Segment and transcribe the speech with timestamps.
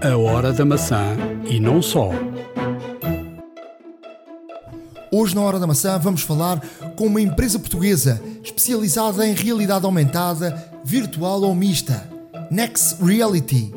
[0.00, 1.16] A Hora da Maçã
[1.50, 2.10] e não só.
[5.10, 6.62] Hoje, na Hora da Maçã, vamos falar
[6.94, 12.08] com uma empresa portuguesa especializada em realidade aumentada, virtual ou mista,
[12.48, 13.74] Next Reality.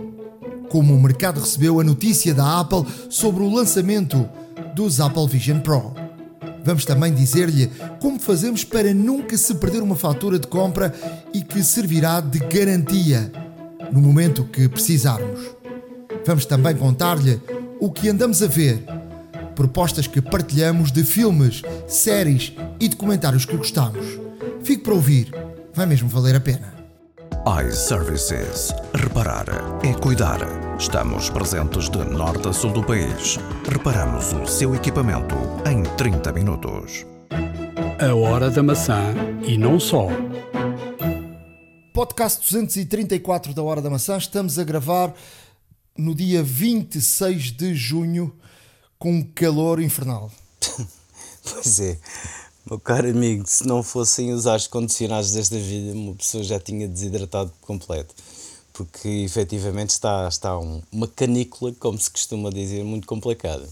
[0.70, 4.30] Como o mercado recebeu a notícia da Apple sobre o lançamento
[4.76, 5.96] dos Apple Vision Pro.
[6.64, 10.94] Vamos também dizer-lhe como fazemos para nunca se perder uma fatura de compra
[11.34, 13.32] e que servirá de garantia
[13.92, 15.61] no momento que precisarmos.
[16.26, 17.42] Vamos também contar-lhe
[17.80, 18.84] o que andamos a ver,
[19.56, 24.20] propostas que partilhamos de filmes, séries e documentários que gostamos.
[24.64, 25.34] Fique para ouvir,
[25.74, 26.74] vai mesmo valer a pena.
[27.68, 28.72] iServices.
[28.94, 29.46] Reparar
[29.84, 30.40] é cuidar.
[30.78, 33.40] Estamos presentes de norte a sul do país.
[33.68, 35.36] Reparamos o seu equipamento
[35.68, 37.06] em 30 minutos.
[38.00, 39.14] A Hora da Maçã
[39.46, 40.08] e não só.
[41.94, 44.18] Podcast 234 da Hora da Maçã.
[44.18, 45.14] Estamos a gravar
[46.02, 48.34] no dia 26 de junho
[48.98, 50.32] com um calor infernal.
[51.44, 51.98] Pois é,
[52.70, 56.88] meu caro amigo, se não fossem os ares condicionados desta vida, uma pessoa já tinha
[56.88, 58.14] desidratado por completo.
[58.72, 63.68] Porque efetivamente está, está um- uma canícula, como se costuma dizer, muito complicada.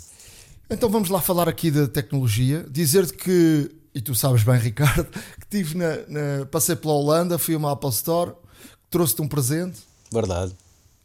[0.67, 2.65] Então vamos lá falar aqui da tecnologia.
[2.71, 7.53] Dizer-te que, e tu sabes bem, Ricardo, que tive na, na- passei pela Holanda, fui
[7.53, 8.31] a uma Apple Store,
[8.89, 9.79] trouxe-te um presente.
[10.11, 10.53] Verdade.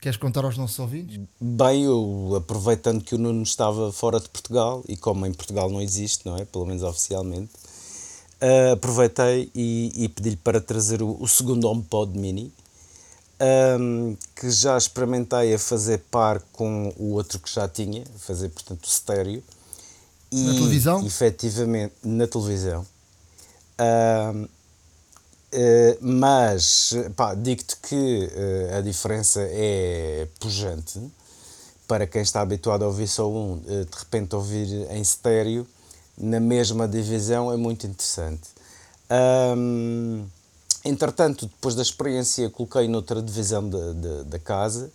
[0.05, 1.19] Queres contar aos nossos ouvintes?
[1.41, 5.81] Bem, eu aproveitando que o Nuno estava fora de Portugal, e como em Portugal não
[5.81, 6.45] existe, não é?
[6.45, 7.51] Pelo menos oficialmente,
[8.39, 12.53] ah, aproveitei e, e pedi-lhe para trazer o, o segundo HomePod Mini,
[13.41, 18.51] ahm, que já experimentei a fazer par com o outro que já tinha, a fazer,
[18.51, 19.43] portanto, o estéreo.
[20.31, 21.07] E, Na televisão?
[21.07, 22.87] Efetivamente, na televisão.
[23.79, 24.49] Ahm,
[25.57, 26.93] eh, mas,
[27.37, 31.01] digo-te que eh, a diferença é pujante.
[31.87, 35.65] Para quem está habituado a ouvir só um, eh, de repente ouvir em estéreo,
[36.19, 38.49] na mesma divisão, é muito interessante.
[39.09, 40.25] Ahm,
[40.85, 44.91] entretanto, depois da experiência, coloquei noutra divisão da, casa,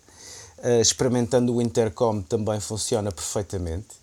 [0.82, 3.98] experimentando o intercom também funciona perfeitamente.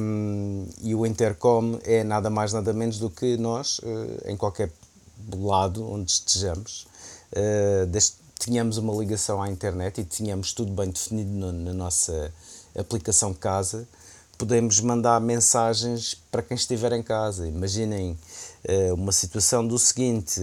[0.00, 3.80] Um, e o intercom é nada mais nada menos do que nós,
[4.24, 4.70] em qualquer
[5.34, 6.86] lado onde estejamos,
[7.32, 11.72] eh, desde que tenhamos uma ligação à internet e tenhamos tudo bem definido no- na
[11.72, 12.32] nossa
[12.78, 13.88] aplicação casa,
[14.38, 17.46] podemos mandar mensagens para quem estiver em casa.
[17.48, 18.18] Imaginem
[18.64, 20.40] eh, uma situação do seguinte: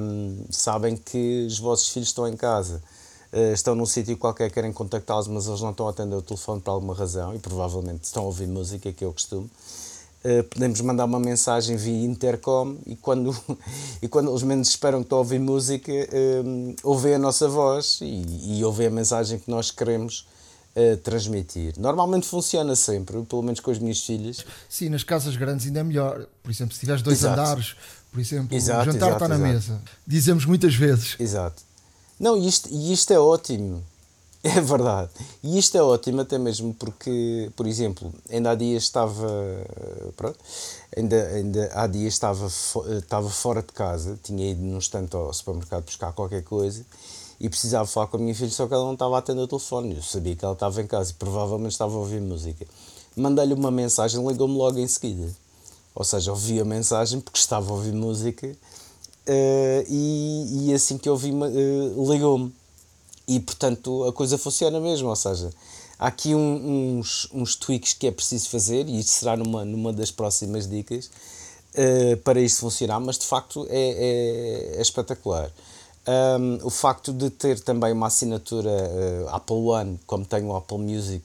[0.00, 2.82] um, sabem que os vossos filhos estão em casa.
[3.32, 6.60] Uh, estão num sítio qualquer, querem contactá-los, mas eles não estão a atender o telefone
[6.60, 9.48] por alguma razão e provavelmente estão a ouvir música, que é o costume.
[10.22, 13.34] Uh, podemos mandar uma mensagem via intercom e quando,
[14.02, 15.90] e quando eles menos esperam que estão a ouvir música,
[16.44, 20.26] um, ouvem a nossa voz e, e ouvem a mensagem que nós queremos
[20.76, 21.74] uh, transmitir.
[21.78, 24.44] Normalmente funciona sempre, pelo menos com as minhas filhas.
[24.68, 26.26] Sim, nas casas grandes ainda é melhor.
[26.42, 27.40] Por exemplo, se tiveres dois Exato.
[27.40, 27.76] andares,
[28.10, 29.80] por exemplo, Exato, o jantar exato, está na mesa.
[30.06, 31.16] Dizemos muitas vezes.
[31.18, 31.62] Exato.
[32.18, 33.82] Não, e isto, e isto é ótimo.
[34.42, 35.10] É verdade.
[35.42, 39.28] E isto é ótimo até mesmo porque, por exemplo, ainda há dias estava.
[40.16, 40.38] Pronto,
[40.96, 45.84] ainda, ainda há dias estava, estava fora de casa, tinha ido num instante ao supermercado
[45.84, 46.84] buscar qualquer coisa
[47.38, 49.48] e precisava falar com a minha filha, só que ela não estava a atender o
[49.48, 49.96] telefone.
[49.96, 52.66] Eu sabia que ela estava em casa e provavelmente estava a ouvir música.
[53.16, 55.30] Mandei-lhe uma mensagem, ligou-me logo em seguida.
[55.94, 58.56] Ou seja, ouvi a mensagem porque estava a ouvir música
[59.26, 62.54] eh, e, e assim que ouvi, eh, ligou-me.
[63.34, 65.50] E portanto a coisa funciona mesmo, ou seja,
[65.98, 69.92] há aqui um- uns, uns tweaks que é preciso fazer e isto será numa, numa
[69.92, 71.08] das próximas dicas
[71.74, 75.48] eh, para isto funcionar, mas de facto é, é- é espetacular.
[76.08, 80.78] Um, o facto de ter também uma assinatura eh, Apple One, como tem o Apple
[80.78, 81.22] Music,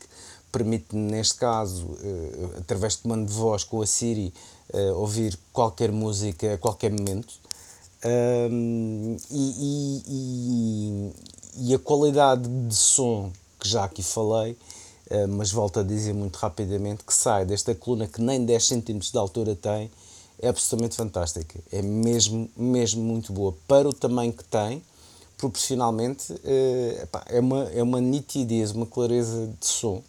[0.51, 4.31] permite-me, neste caso, eh, através de comando de voz com a Siri,
[4.97, 7.33] ouvir qualquer música a qualquer momento.
[8.03, 11.11] Um, e- e-
[11.57, 14.57] e a qualidade de som que já aqui falei,
[15.09, 18.99] eh, mas volto a dizer muito rapidamente, que sai desta coluna que nem 10 cm
[18.99, 19.89] de altura tem,
[20.39, 21.59] é absolutamente fantástica.
[21.71, 23.55] É mesmo, mesmo muito boa.
[23.67, 24.83] Para o tamanho que tem,
[25.37, 30.01] proporcionalmente, eh, é, uma, é uma nitidez, uma clareza de som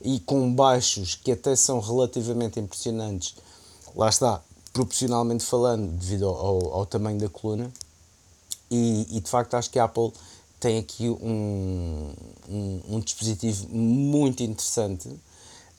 [0.00, 3.34] e com baixos que até são relativamente impressionantes.
[3.94, 4.42] Lá está,
[4.72, 7.70] proporcionalmente falando, devido ao, ao, ao tamanho da coluna.
[8.70, 10.12] E, e, de facto acho que a Apple
[10.66, 12.12] tem aqui um,
[12.48, 15.08] um, um dispositivo muito interessante.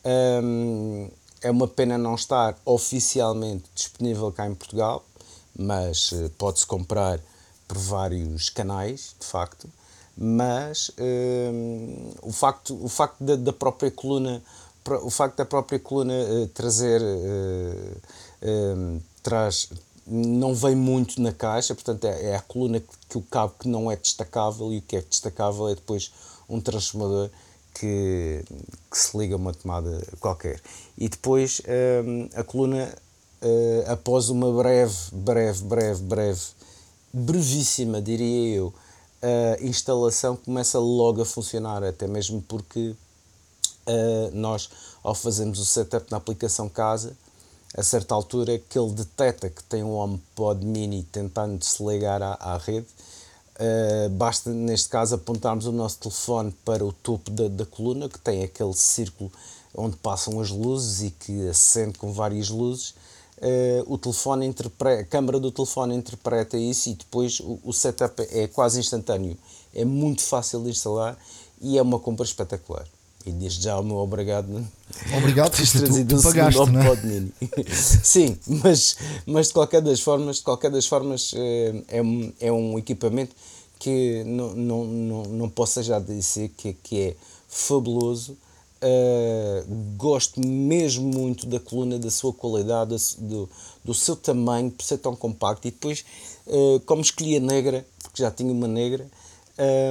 [0.06, 1.10] Um,
[1.42, 5.04] é uma pena não estar oficialmente disponível cá em Portugal,
[5.54, 7.20] mas eh, pode-se comprar
[7.68, 9.70] por vários canais, de facto.
[10.18, 14.42] Mas hum, o facto, o facto da, da própria coluna
[15.04, 17.98] o facto da própria coluna uh, trazer uh,
[18.42, 19.70] uh, traz
[20.08, 23.92] não vem muito na caixa, portanto é, é a coluna que, o cabo que não
[23.92, 26.12] é destacável e o que é destacável é depois
[26.50, 27.30] um transformador
[27.74, 28.44] que,
[28.90, 30.62] que se liga a uma tomada qualquer.
[30.98, 31.62] E depois
[32.36, 32.92] a coluna,
[33.88, 36.42] após uma breve, breve, breve, breve,
[37.14, 38.74] brevíssima, diria eu,
[39.22, 42.96] a instalação começa logo a funcionar, até mesmo porque
[43.88, 44.70] uh, nós,
[45.04, 47.16] ao fazermos o setup na aplicação casa,
[47.76, 52.34] a certa altura que ele detecta que tem um HomePod mini tentando se ligar à,
[52.34, 52.88] à rede,
[53.60, 58.20] uh, basta neste caso apontarmos o nosso telefone para o topo da, da coluna, que
[58.20, 59.32] tem aquele círculo
[59.76, 62.96] onde passam as luzes e que acende com várias luzes.
[63.38, 68.22] Uh, o telefone interpreta, a câmara do telefone interpreta isso e depois o, o setup
[68.32, 69.38] é quase instantâneo.
[69.76, 71.16] É muito fácil de instalar
[71.62, 72.88] e é uma compra espetacular.
[73.26, 74.66] E desde já o meu obrigado.
[75.18, 77.34] Obrigado por teres trazido tu, tu um pagaste, segundo ao Mini.
[77.74, 82.52] Sim, mas, mas de qualquer das formas, de qualquer das formas eh, é, um, é
[82.52, 83.36] um equipamento
[83.80, 87.16] que não, não, não, não posso já dizer que, que é
[87.48, 88.38] fabuloso.
[88.80, 93.50] Uh, gosto mesmo muito da coluna, da sua qualidade, do,
[93.84, 95.68] do seu tamanho, por ser tão compacto.
[95.68, 96.06] E depois,
[96.46, 99.08] uh, como escolhi a negra, porque já tinha uma negra,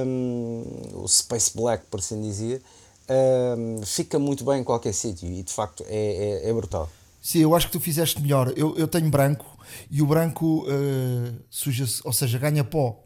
[0.05, 0.63] um,
[1.03, 2.61] o Space Black, por assim dizer,
[3.09, 6.89] um, fica muito bem em qualquer sítio e de facto é, é, é, brutal.
[7.21, 8.53] Sim, eu acho que tu fizeste melhor.
[8.55, 9.45] Eu, eu tenho branco
[9.89, 13.03] e o branco uh, suja-se, ou seja, ganha pó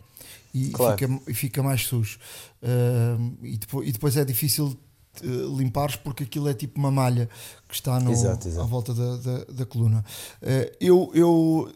[0.54, 0.98] e, claro.
[0.98, 2.20] fica, fica mais sujo.
[2.62, 4.78] Uh, e, depois, e depois é difícil
[5.24, 7.30] uh, limpares porque aquilo é tipo uma malha
[7.68, 8.64] que está no, exato, exato.
[8.64, 10.04] à volta da, da, da coluna.
[10.42, 11.72] Uh, eu, eu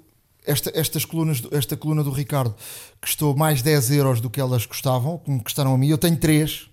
[0.45, 2.56] esta, estas colunas, esta coluna do Ricardo
[3.01, 5.88] custou mais 10 euros do que elas custavam, como custaram a mim.
[5.88, 6.69] Eu tenho três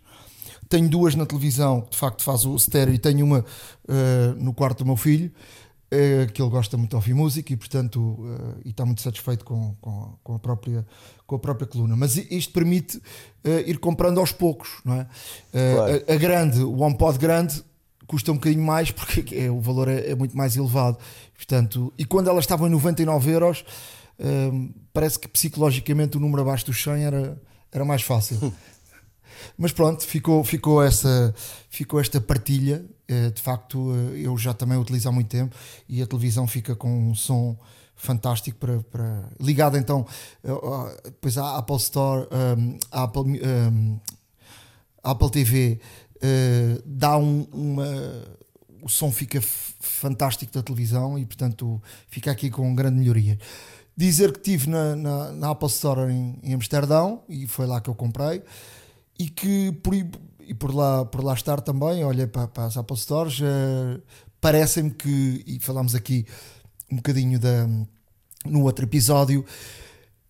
[0.72, 4.78] tenho duas na televisão, de facto faz o estéreo, e tenho uma uh, no quarto
[4.78, 5.30] do meu filho,
[5.92, 9.44] uh, que ele gosta muito de ouvir música e, portanto, uh, e está muito satisfeito
[9.44, 10.86] com, com, com, a própria,
[11.26, 11.94] com a própria coluna.
[11.94, 13.02] Mas isto permite
[13.66, 15.06] ir comprando aos poucos, não é?
[15.52, 16.04] Claro.
[16.08, 17.62] A, a, grande, o HomePod grande,
[18.06, 20.96] custa um bocadinho mais porque é, o valor é, é, muito mais elevado.
[21.36, 23.62] Portanto, e quando elas estavam em 99 euros,
[24.92, 28.52] parece que psicologicamente o número abaixo dos 100 era, era mais fácil.
[29.56, 31.34] Mas pronto, ficou, ficou, essa,
[31.68, 32.84] ficou esta partilha.
[33.12, 35.54] Eh, de facto, eh, eu já também utilizo há muito tempo
[35.88, 37.56] e a televisão fica com um som
[37.94, 39.28] fantástico para, para...
[39.38, 40.06] ligado então
[40.42, 42.26] eh, depois à Apple Store
[42.58, 44.00] um, Apple, um,
[45.02, 45.80] Apple TV
[46.84, 47.84] dá um, uma
[48.82, 53.38] o som fica fantástico da televisão e portanto fica aqui com grande melhoria
[53.96, 57.90] dizer que estive na, na, na, Apple Store em, em Amsterdão e foi lá que
[57.90, 58.42] eu comprei
[59.22, 62.96] e que por, e por, lá, por lá estar também, olha para, para as Apple
[62.96, 64.02] Stores, uh,
[64.40, 66.26] parecem-me que, e falámos aqui
[66.90, 67.68] um bocadinho da,
[68.44, 69.44] no outro episódio,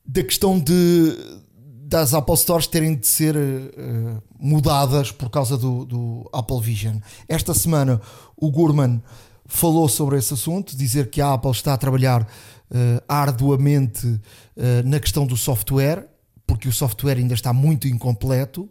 [0.05, 1.41] da questão de
[1.85, 6.99] das Apple Stores terem de ser uh, mudadas por causa do, do, Apple Vision.
[7.29, 8.01] Esta semana
[8.35, 9.03] o Gurman
[9.47, 14.21] falou sobre esse assunto, dizer que a Apple está a trabalhar uh, arduamente uh,
[14.85, 16.12] na questão do software
[16.47, 18.69] porque o software ainda está muito incompleto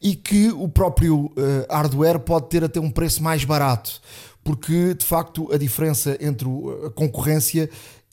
[0.00, 4.00] e que o próprio uh, hardware pode ter até um preço mais barato,
[4.42, 6.48] porque de facto a diferença entre
[6.86, 7.68] a concorrência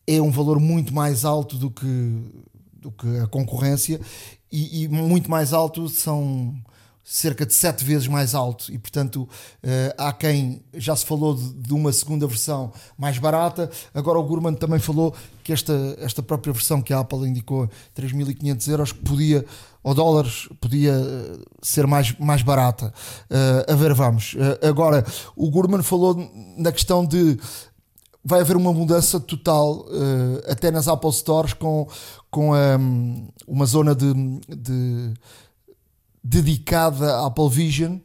[0.08, 2.22] é um valor muito mais alto do que,
[2.74, 4.00] do que a concorrência
[4.52, 6.56] e, e muito mais alto são
[7.08, 9.30] cerca de sete vezes mais alto e portanto
[9.64, 13.70] uh, há quem já se falou de, uma segunda versão mais barata.
[13.94, 18.68] Agora o Gurman também falou que esta, esta própria versão que a Apple indicou 3.500
[18.72, 19.46] euros podia
[19.84, 22.92] ou dólares podia eh, ser mais, mais barata.
[23.30, 24.36] Uh, a ver vamos.
[24.68, 26.18] Agora o Gurman falou
[26.58, 27.38] na questão de
[28.24, 29.86] vai haver uma mudança total
[30.50, 31.88] até nas Apple Stores com,
[32.32, 34.12] com um, uma zona de,
[34.50, 35.14] de
[36.26, 38.00] dedicada à Apple Vision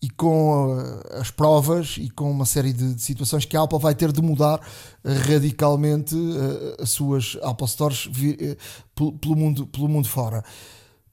[0.00, 3.80] e com uh, as provas e com uma série de, de, situações que a Apple
[3.80, 8.08] vai ter de mudar uh, radicalmente uh, as suas Apple Stores
[8.94, 10.44] pelo, mundo, pelo mundo fora.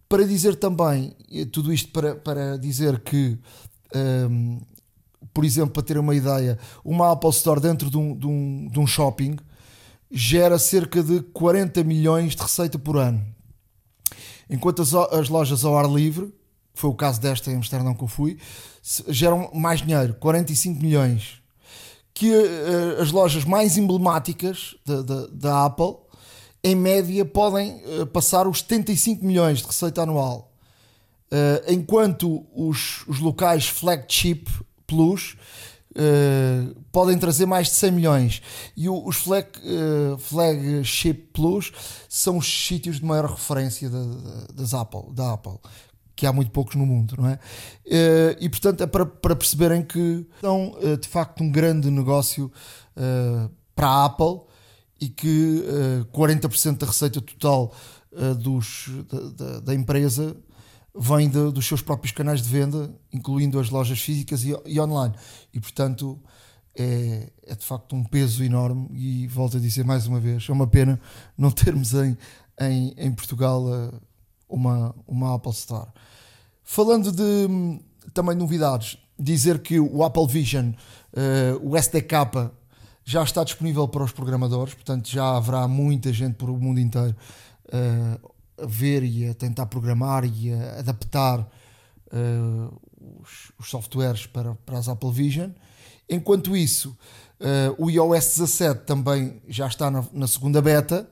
[0.07, 1.15] Para dizer também,
[1.51, 3.39] tudo isto para, para dizer que,
[4.29, 4.59] um,
[5.33, 8.77] por exemplo, para ter uma ideia, uma Apple Store dentro de um, de um, de
[8.77, 9.37] um shopping
[10.11, 13.25] gera cerca de 40 milhões de receita por ano.
[14.49, 16.29] Enquanto as, as lojas ao ar livre
[16.81, 18.39] foi o caso desta em Amsterdão que eu fui,
[19.07, 21.39] geram mais dinheiro, 45 milhões.
[22.13, 25.95] Que uh, as lojas mais emblemáticas da, da, da Apple,
[26.63, 30.51] em média, podem uh, passar os 75 milhões de receita anual.
[31.31, 34.49] Uh, enquanto os, os locais flagship
[34.85, 35.37] plus
[35.91, 38.41] uh, podem trazer mais de 100 milhões
[38.75, 41.71] e o, os flag, uh, flagship plus
[42.09, 44.03] são os sítios de maior referência da,
[44.53, 45.57] das Apple, da Apple
[46.21, 47.39] que há muito poucos no mundo, não é?
[48.39, 52.51] E portanto é para, para perceberem que são de facto um grande negócio
[53.75, 54.41] para a Apple
[54.99, 55.65] e que
[56.13, 57.73] 40% da receita total
[58.37, 58.87] dos,
[59.35, 60.37] da, da, empresa
[60.95, 65.15] vem de, dos seus próprios canais de venda, incluindo as lojas físicas e, e online.
[65.51, 66.21] E portanto
[66.77, 68.89] é, é, de facto um peso enorme.
[68.93, 71.01] E volto a dizer mais uma vez: é uma pena
[71.35, 72.15] não termos em,
[72.59, 73.65] em, em Portugal
[74.51, 75.89] uma, uma Apple Store.
[76.73, 77.81] Falando de hum,
[78.13, 82.49] também novidades, dizer que o Apple Vision, uh, o SDK,
[83.03, 87.13] já está disponível para os programadores, portanto já haverá muita gente por o mundo inteiro
[87.65, 88.31] uh,
[88.63, 92.81] a ver e a tentar programar e a adaptar uh,
[93.19, 95.49] os, os, softwares para, para as Apple Vision.
[96.09, 96.97] Enquanto isso,
[97.41, 101.05] uh, o iOS 17 também já está na, na segunda beta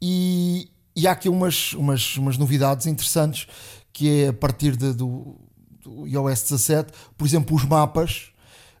[0.00, 3.46] e, e, há aqui umas, umas, umas novidades interessantes
[3.92, 5.36] que é a partir de, do,
[5.82, 8.30] do iOS 17, por exemplo, os mapas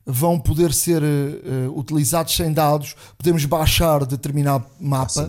[0.04, 2.94] vão poder ser uh, utilizados sem dados.
[3.16, 5.28] Podemos baixar determinado mapa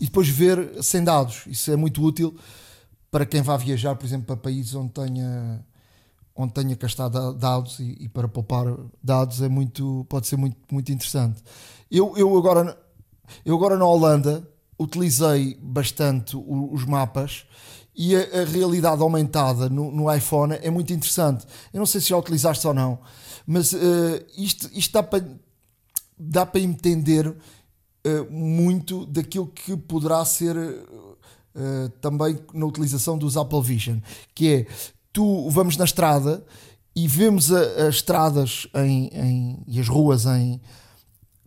[0.00, 1.42] e depois ver sem dados.
[1.46, 2.36] Isso é muito útil
[3.10, 5.64] para quem vá viajar, por exemplo, para países onde tenha
[6.34, 8.64] onde tenha que estar dados e, e, para poupar
[9.02, 11.42] dados é muito pode ser muito muito interessante.
[11.90, 12.78] Eu, eu agora
[13.44, 14.46] eu agora na Holanda
[14.78, 17.44] utilizei bastante os mapas
[17.94, 21.46] e a, a realidade aumentada no, no, iPhone é muito interessante.
[21.72, 22.98] Eu não sei se já utilizaste ou não,
[23.46, 23.78] mas uh,
[24.36, 25.24] isto, isto dá para
[26.18, 33.62] dá para entender uh, muito daquilo que poderá ser uh, também na utilização dos Apple
[33.62, 33.98] Vision,
[34.34, 34.66] que é
[35.12, 36.44] tu vamos na estrada
[36.94, 40.60] e vemos as estradas em, em, e as ruas em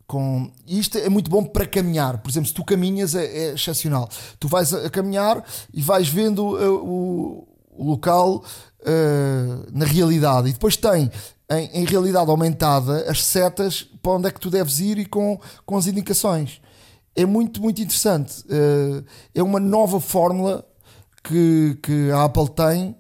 [0.08, 2.20] com isto é muito bom para caminhar.
[2.20, 4.10] Por exemplo, se tu caminhas é, é excepcional.
[4.40, 5.44] Tu vais a, caminhar
[5.74, 8.44] e vais vendo uh, o, o, local
[8.82, 10.50] uh, na realidade.
[10.50, 11.12] E depois tem
[11.50, 15.40] em, em, realidade aumentada as setas para onde é que tu deves ir e com,
[15.66, 16.62] com as indicações.
[17.16, 18.42] É muito, muito interessante.
[18.42, 20.64] Uh, é uma nova fórmula
[21.24, 22.96] que, que a Apple tem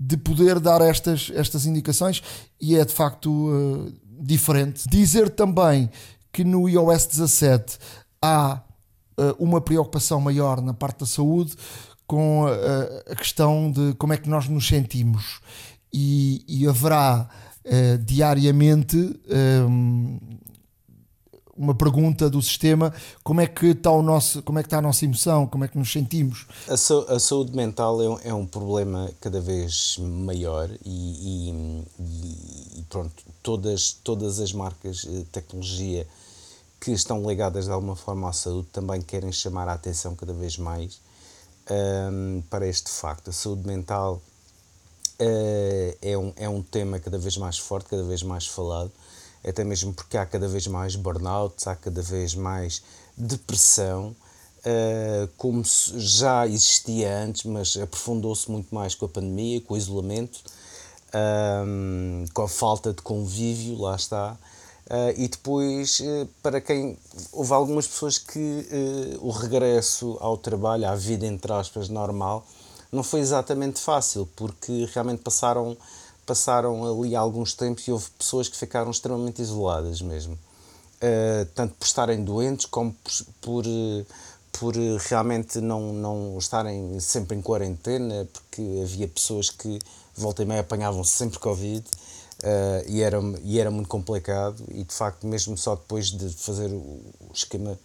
[0.00, 2.22] de poder dar estas, estas indicações
[2.60, 3.92] e é de facto
[4.22, 4.88] diferente.
[4.88, 5.90] Dizer também
[6.32, 7.78] que no iOS 17
[8.20, 8.62] há
[9.18, 11.54] uh, uma preocupação maior na parte da saúde
[12.06, 15.40] com uh, a questão de como é que nós nos sentimos
[15.92, 17.28] e, e haverá
[17.64, 18.96] uh, diariamente
[19.68, 20.18] um,
[21.62, 22.92] uma pergunta do sistema
[23.22, 25.68] como é que está o nosso como é que está a nossa emoção como é
[25.68, 26.46] que nos sentimos?
[26.68, 32.78] A, so, a saúde mental é um, é um, problema cada vez maior e, e,
[32.78, 36.06] e, pronto todas todas as marcas tecnologia
[36.80, 40.58] que estão ligadas de alguma forma à saúde também querem chamar a atenção cada vez
[40.58, 41.00] mais
[41.70, 43.30] um, para este facto.
[43.30, 44.20] A saúde mental
[45.20, 48.90] uh, é, um, é um tema cada vez mais forte cada vez mais falado
[49.44, 52.82] até mesmo porque há cada vez mais burnouts, há cada vez mais
[53.16, 54.14] depressão,
[54.62, 60.40] uh, como já existia antes, mas aprofundou-se muito mais com a pandemia, com o isolamento,
[61.66, 64.36] um, com a falta de convívio, lá está.
[64.86, 66.98] Uh, e depois, uh, para quem.
[67.32, 68.66] Houve algumas pessoas que
[69.20, 72.46] o regresso ao trabalho, à vida, entre aspas, normal,
[72.90, 75.76] não foi exatamente fácil, porque realmente passaram
[76.26, 80.34] passaram ali alguns tempos e houve pessoas que ficaram extremamente isoladas mesmo.
[80.34, 83.64] Uh, tanto por estarem doentes como por, por,
[84.52, 84.74] por,
[85.08, 89.80] realmente não, não estarem sempre em quarentena, porque havia pessoas que
[90.14, 91.84] volta e meia apanhavam sempre Covid
[92.42, 96.70] uh, e, era, e era muito complicado e de facto mesmo só depois de fazer
[96.70, 97.00] o
[97.32, 97.78] esquema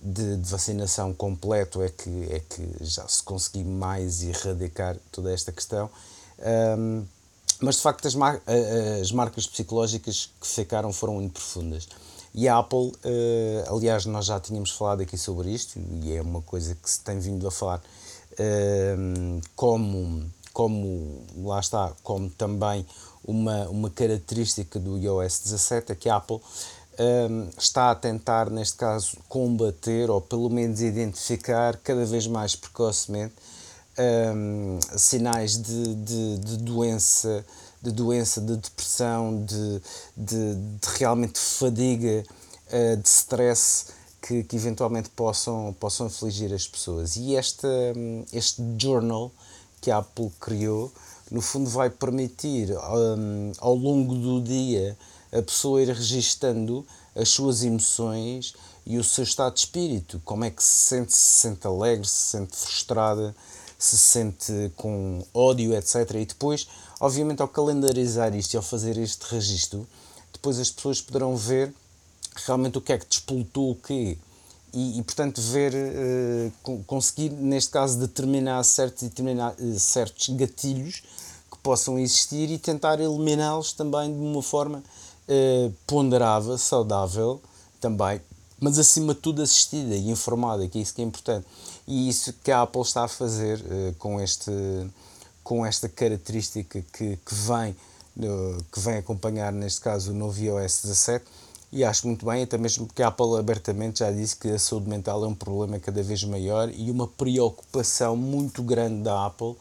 [0.00, 5.52] de, de, vacinação completo é que, é que já se conseguiu mais erradicar toda esta
[5.52, 5.90] questão.
[6.78, 7.04] Um,
[7.60, 8.40] mas de facto as, mar
[9.00, 11.86] as marcas psicológicas que ficaram foram muito profundas.
[12.32, 16.40] E a Apple, uh, aliás, nós já tínhamos falado aqui sobre isto, e é uma
[16.40, 22.86] coisa que se tem vindo a falar, uh, como, como, lá está, como também
[23.24, 26.40] uma, uma característica do iOS 17, é que a Apple
[27.56, 33.32] está a tentar, neste caso, combater, ou pelo menos identificar cada vez mais precocemente,
[34.34, 37.44] um, sinais de, de, de, doença,
[37.82, 39.82] de doença, de depressão, de,
[40.16, 42.24] de, de realmente fadiga,
[42.72, 43.86] uh, de stress
[44.22, 47.16] que, que eventualmente possam, possam afligir as pessoas.
[47.16, 47.66] E este,
[48.32, 49.30] este journal
[49.80, 50.92] que a Apple criou,
[51.30, 54.96] no fundo vai permitir um, ao longo do dia
[55.32, 58.54] a pessoa ir registando as suas emoções
[58.84, 62.30] e o seu estado de espírito, como é que se sente, se sente alegre, se
[62.30, 63.34] sente frustrada,
[63.80, 66.10] se sente com ódio, etc.
[66.16, 66.68] E depois,
[67.00, 69.88] obviamente, ao calendarizar isto e ao fazer este registro,
[70.30, 71.72] depois as pessoas poderão ver
[72.46, 74.18] realmente o que é que despoltou o quê.
[74.72, 81.02] E, e portanto, ver, uh, conseguir, neste caso, determinar certos, determinar, uh, certos gatilhos
[81.50, 84.84] que possam existir e tentar eliminá-los também de uma forma
[85.26, 87.40] uh, ponderável, saudável
[87.80, 88.20] também,
[88.60, 91.46] mas acima de tudo assistida e informada, que é isso que é importante.
[91.86, 94.50] E isso que a Apple está a fazer uh, com, este,
[95.42, 97.76] com esta característica que, que, vem,
[98.16, 101.24] uh, que vem acompanhar, neste caso, o novo iOS 17.
[101.72, 104.88] E acho muito bem, até mesmo porque a Apple abertamente já disse que a saúde
[104.88, 109.54] mental é um problema cada vez maior e uma preocupação muito grande da Apple,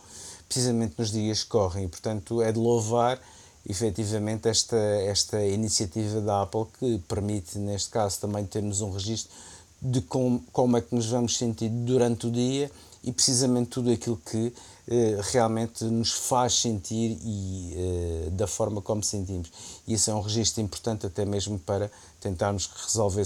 [0.48, 1.86] precisamente nos dias que correm.
[1.86, 3.20] E, portanto, é de louvar
[3.68, 9.32] efetivamente esta, esta iniciativa da Apple que permite, neste caso, também termos um registro
[9.82, 12.72] de com, como é que nos vamos sentir durante o dia
[13.04, 14.54] e precisamente tudo aquilo que
[14.88, 19.52] eh, realmente nos faz sentir e eh, da forma como sentimos.
[19.88, 23.24] E isso é um registro importante até mesmo para tentarmos resolver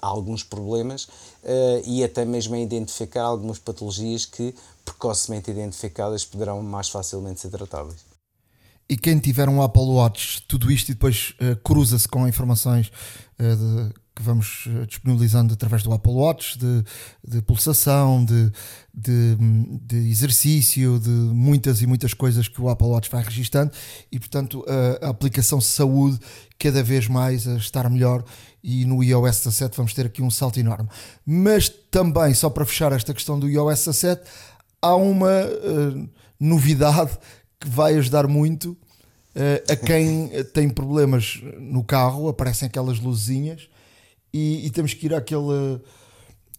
[0.00, 1.08] alguns problemas
[1.42, 8.14] eh, e até mesmo identificar algumas patologias que precocemente identificadas poderão mais facilmente ser tratáveis
[8.88, 12.92] e quem tiver um Apple Watch, tudo isto e depois uh, cruza-se com informações
[13.38, 16.84] uh, de, que vamos uh, disponibilizando através do Apple Watch, de,
[17.26, 18.50] de pulsação, de,
[18.92, 19.36] de,
[19.82, 23.72] de, exercício, de muitas e muitas coisas que o Apple Watch vai registando
[24.12, 24.64] e, portanto,
[25.02, 26.18] a aplicação saúde
[26.58, 28.24] cada vez mais a estar melhor
[28.62, 30.88] e no iOS 17 vamos ter aqui um salto enorme.
[31.26, 34.22] Mas também, só para fechar esta questão do iOS 17,
[34.80, 35.42] há uma
[36.38, 37.18] novidade
[37.58, 38.76] que vai ajudar muito
[39.34, 43.68] uh, a quem tem problemas no carro, aparecem aquelas luzinhas
[44.34, 45.80] e, e, temos que ir àquele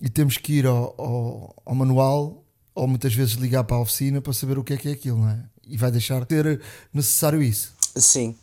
[0.02, 4.22] e temos que ir ao, ao, ao, manual ou muitas vezes ligar para a oficina
[4.22, 5.44] para saber o que é que é aquilo, não é?
[5.68, 6.62] E vai deixar de ter
[6.94, 7.74] necessário isso.
[7.96, 8.36] Sim,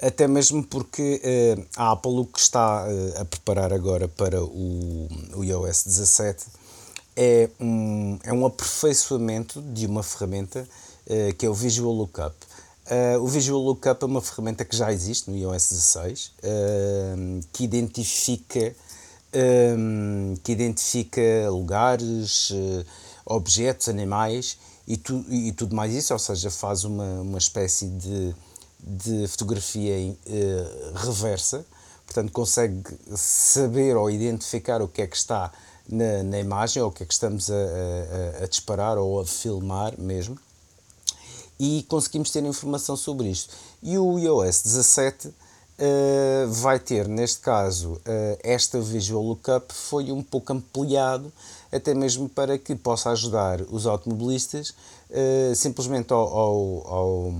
[0.00, 5.08] até mesmo porque uh, a Apple o que está uh, a preparar agora para o,
[5.34, 6.46] o iOS 17
[7.16, 10.68] é um, é um aperfeiçoamento de uma ferramenta
[11.10, 12.36] eh, que é o Visual Lookup.
[12.90, 17.64] Uh, o Visual Lookup é uma ferramenta que já existe no iOS 16, uh, que
[17.64, 18.74] identifica
[19.76, 21.20] um, que identifica
[21.50, 22.86] lugares, uh,
[23.26, 28.34] objetos, animais e, tu, e tudo mais isso, ou seja, faz uma, uma espécie de,
[28.80, 30.18] de fotografia em,
[30.94, 31.66] reversa,
[32.06, 32.82] portanto consegue
[33.14, 35.52] saber ou identificar o que é que está
[35.86, 37.54] na, na imagem ou o que é que estamos a,
[38.40, 40.38] a, a disparar ou a filmar mesmo
[41.58, 43.54] e conseguimos ter informação sobre isto.
[43.82, 45.32] E o iOS 17 uh,
[46.48, 48.00] vai ter, neste caso, uh,
[48.42, 51.32] esta Visual Lookup foi um pouco ampliado,
[51.72, 54.70] até mesmo para que possa ajudar os automobilistas
[55.10, 57.32] uh, simplesmente ao, ao, ao,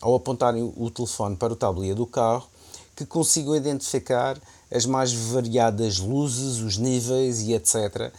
[0.00, 2.46] ao, apontarem o telefone para o tabuleiro do carro,
[2.94, 4.38] que consigam identificar
[4.70, 8.12] as mais variadas luzes, os níveis e etc.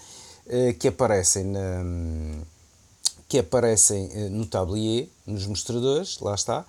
[0.79, 1.83] que aparecem na
[3.33, 6.63] que aparecem eh, no tablier, nos mostradores, lá está,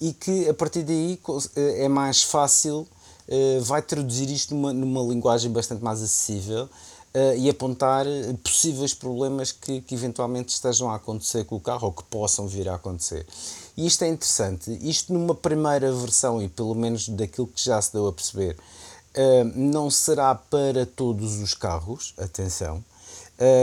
[0.00, 1.20] e que a partir daí
[1.54, 2.88] eh, é mais fácil,
[3.28, 6.70] eh, vai traduzir isto numa, numa linguagem bastante mais acessível
[7.38, 8.04] e apontar
[8.44, 12.68] possíveis problemas que, que eventualmente estejam a acontecer com o carro ou que possam vir
[12.68, 13.26] a acontecer.
[13.74, 14.70] E isto é interessante.
[14.82, 18.58] Isto numa primeira versão, e pelo menos daquilo que já se deu a perceber,
[19.54, 22.84] não será para todos os carros, atenção.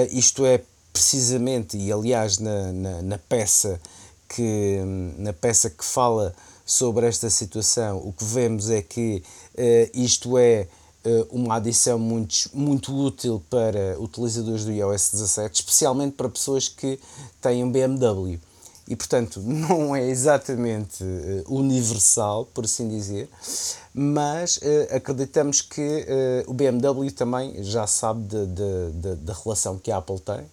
[0.09, 0.63] isto é
[0.93, 3.82] precisamente, e aliás na, na, na, peça
[4.29, 4.79] que,
[5.17, 9.23] na peça que fala sobre esta situação, o que vemos é que
[9.56, 10.67] uh, isto é
[11.03, 16.99] uh, uma adição muito, muito útil para utilizadores do iOS 17, especialmente para pessoas que
[17.41, 18.39] têm um BMW.
[18.88, 23.27] E, portanto, não é exatamente uh, universal, por assim dizer,
[23.93, 26.06] mas acreditamos que
[26.47, 28.23] o BMW também já sabe
[29.21, 30.43] da relação que a Apple tem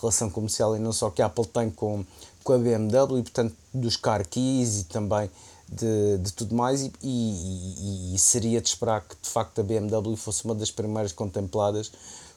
[0.00, 2.04] relação comercial e não só que a Apple tem com,
[2.44, 5.30] com a BMW e, portanto, dos car keys e também
[5.70, 10.16] de, de tudo mais e, e, e, seria de esperar que, de facto, a BMW
[10.16, 11.92] fosse uma das primeiras contempladas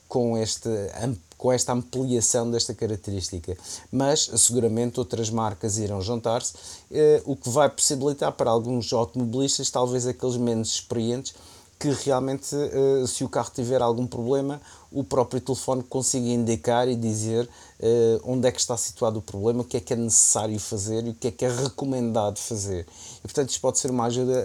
[0.07, 0.69] com, este,
[1.37, 3.57] com esta ampliação desta característica.
[3.89, 6.53] Mas, seguramente, outras marcas irão juntar-se,
[6.91, 11.33] eh, o que vai possibilitar para alguns automobilistas, talvez aqueles menos experientes,
[11.81, 16.95] que realmente, uh, se o carro tiver algum problema, o próprio telefone consiga indicar e
[16.95, 17.45] dizer
[17.79, 21.05] uh, onde é que está situado o problema, o que é que é necessário fazer
[21.05, 22.85] e o que é que é recomendado fazer.
[23.19, 24.43] E, portanto, isto pode ser uma ajuda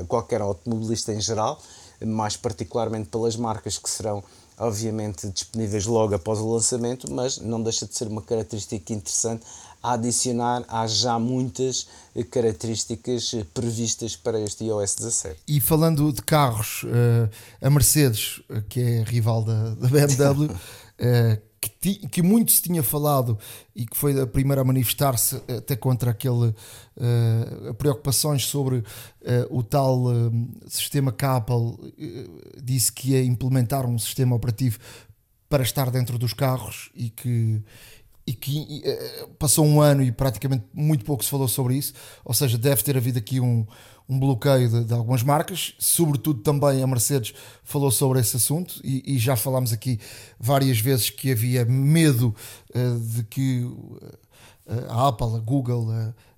[0.00, 1.60] a qualquer automobilista em geral,
[2.04, 4.24] mais particularmente pelas marcas que serão
[4.58, 9.44] obviamente disponíveis logo após o lançamento, mas não deixa de ser uma característica interessante
[9.82, 11.88] a adicionar há já muitas
[12.30, 15.40] características previstas para este iOS 17.
[15.48, 17.28] E falando de carros, eh,
[17.66, 20.54] a Mercedes, eh, que é rival da, BMW,
[20.98, 23.38] eh, que, ti, que, muito se tinha falado
[23.74, 28.84] e que foi a primeira a manifestar-se até contra aquele uh, preocupações sobre uh,
[29.48, 30.32] o tal uh,
[30.66, 31.94] sistema que a Apple
[32.60, 34.78] disse que ia implementar um sistema operativo
[35.48, 37.62] para estar dentro dos carros e que
[38.26, 38.82] e que
[39.38, 41.92] passou um ano e praticamente muito pouco se falou sobre isso,
[42.24, 43.66] ou seja, deve ter havido aqui um,
[44.08, 49.14] um bloqueio de, de, algumas marcas, sobretudo também a Mercedes falou sobre esse assunto e,
[49.14, 49.98] e já falámos aqui
[50.38, 52.34] várias vezes que havia medo
[52.74, 54.18] uh, de que uh,
[54.88, 55.88] a Apple, a Google,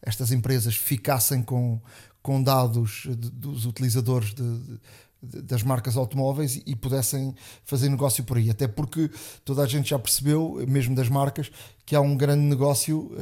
[0.01, 1.79] estas empresas ficassem com,
[2.23, 4.81] com dados de, dos utilizadores de,
[5.25, 7.35] das marcas automóveis e pudessem
[7.65, 8.51] fazer negócio por aí.
[8.51, 9.11] Até porque
[9.45, 11.51] toda a gente já percebeu, mesmo das marcas,
[11.87, 13.13] que há um grande negócio,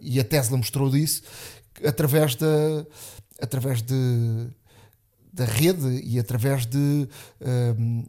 [0.00, 1.22] e a Tesla mostrou disso,
[1.84, 2.46] através da
[3.40, 4.48] através de,
[5.32, 7.08] da rede e através de
[7.40, 8.06] uh,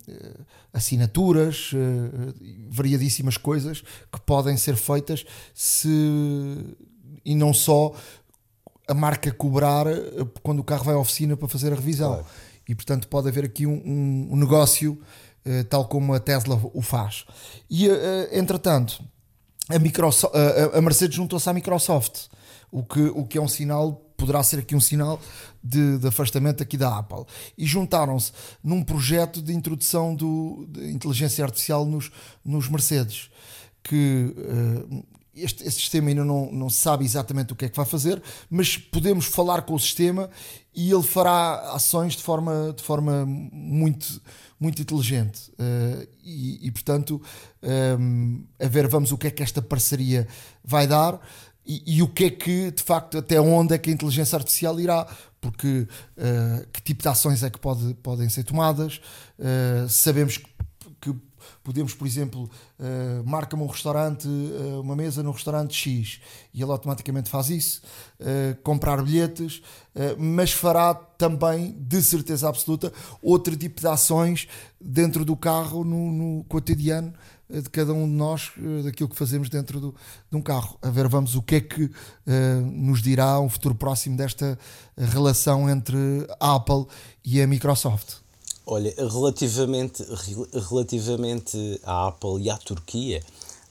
[0.73, 2.33] assinaturas, uh,
[2.69, 5.89] variadíssimas coisas que podem ser feitas se
[7.23, 7.93] e não só
[8.87, 10.01] a marca cobrar eh,
[10.41, 12.13] quando o carro vai à oficina para fazer a revisão.
[12.13, 12.25] Claro.
[12.69, 14.93] E portanto pode haver aqui um, um, um negócio
[15.45, 17.25] uh, tal como a Tesla o faz.
[17.69, 17.87] E
[18.31, 19.03] entretanto,
[19.67, 20.33] a, Microsoft,
[20.73, 22.27] a Mercedes juntou-se à Microsoft,
[22.71, 25.19] o que, o que é um sinal poderá ser aqui um sinal
[25.63, 27.25] de, de afastamento aqui da Apple.
[27.57, 28.31] E juntaram-se
[28.63, 32.11] num projeto de introdução do, de inteligência artificial nos,
[32.43, 33.31] nos Mercedes,
[33.81, 35.03] que uh,
[35.43, 38.77] este, este, sistema ainda não, não sabe exatamente o que é que vai fazer, mas
[38.77, 40.29] podemos falar com o sistema
[40.73, 44.21] e ele fará ações de forma, de forma muito,
[44.59, 45.51] muito inteligente.
[45.51, 47.21] Uh, e, e, portanto,
[47.99, 50.27] um, eh, a ver, vamos o que é que esta parceria
[50.63, 51.19] vai dar
[51.65, 54.79] e, e, o que é que, de facto, até onde é que a inteligência artificial
[54.79, 55.07] irá,
[55.39, 58.99] porque uh, que tipo de ações é que pode, podem ser tomadas,
[59.37, 60.47] uh, sabemos que,
[60.99, 61.15] que,
[61.69, 66.19] podemos, por exemplo, uh, marca-me um restaurante, uh, uma mesa no restaurante X,
[66.51, 67.81] e ele automaticamente faz isso,
[68.63, 69.61] comprar bilhetes,
[70.17, 74.47] mas fará também, de certeza absoluta, outro tipo de ações
[74.81, 77.13] dentro do carro no, no cotidiano,
[77.49, 78.51] de cada um de nós,
[78.83, 79.95] daquilo que fazemos dentro do,
[80.29, 80.77] de um carro.
[80.81, 81.91] A ver, vamos o que é que uh,
[82.65, 84.57] nos dirá um futuro próximo desta
[84.97, 85.97] relação entre
[86.39, 86.85] a Apple
[87.23, 88.28] e a Microsoft.
[88.71, 90.05] Olha, relativamente,
[90.69, 93.19] relativamente à Apple e à Turquia,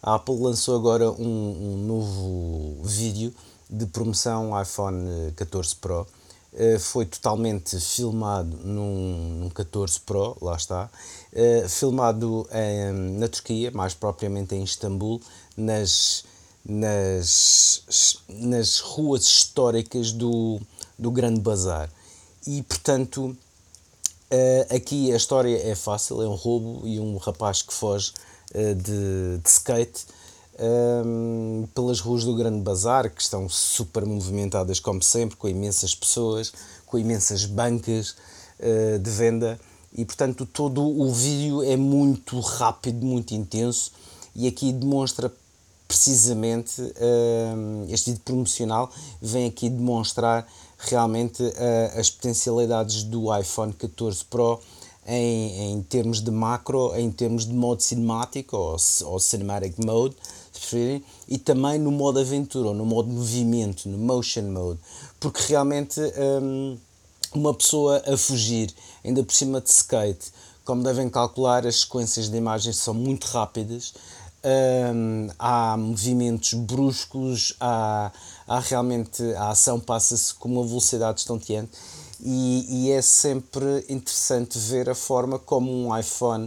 [0.03, 3.33] a Apple lançou agora um, um novo vídeo
[3.71, 6.05] de promoção iPhone 14 Pro
[6.53, 10.91] eh, foi totalmente filmado num, num 14 Pro, lá está,
[11.33, 15.21] uh, filmado em, na Turquia, mais propriamente em Istambul,
[15.57, 16.25] nas,
[16.65, 20.61] nas, nas ruas históricas do,
[20.99, 21.89] do Grande Bazar.
[22.45, 23.37] E portanto,
[24.33, 28.13] uh, aqui a história é fácil: é um roubo e um rapaz que foge
[28.55, 30.07] de, de skate
[30.59, 36.53] um, pelas ruas do Grande Bazar, que estão super movimentadas como sempre, com imensas pessoas,
[36.87, 38.17] com imensas bancas
[38.59, 39.59] uh, de venda.
[39.97, 43.93] E portanto todo o vídeo é muito rápido, muito intenso.
[44.35, 45.33] E aqui demonstra
[45.87, 48.91] precisamente uh, este vídeo promocional
[49.23, 50.47] vem aqui demonstrar
[50.79, 54.61] realmente uh, as potencialidades do iPhone 14 Pro
[55.07, 60.15] em, em termos de macro, em termos de modo cinemático ou, ou cinematic mode,
[60.53, 64.79] se preferirem, e também no modo aventura no modo movimento, no motion mode,
[65.19, 66.01] porque realmente
[66.43, 66.77] um,
[67.35, 68.73] uma pessoa a fugir,
[69.05, 70.31] ainda por cima de skate,
[70.65, 73.95] como devem calcular, as sequências de imagens são muito rápidas.
[74.45, 78.13] Um, há movimentos bruscos, há,
[78.49, 81.73] há realmente a ação passa-se com uma velocidade estonteante
[82.21, 86.47] e, e, é sempre interessante ver a forma como um iPhone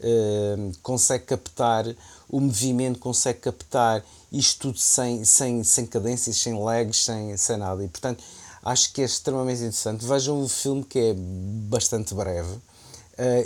[0.00, 1.84] uh, consegue captar
[2.26, 7.84] o movimento, consegue captar isto tudo sem, sem, sem cadências, sem lags, sem, sem nada.
[7.84, 8.24] E portanto
[8.62, 10.06] acho que é extremamente interessante.
[10.06, 12.60] Vejam o filme que é bastante breve uh,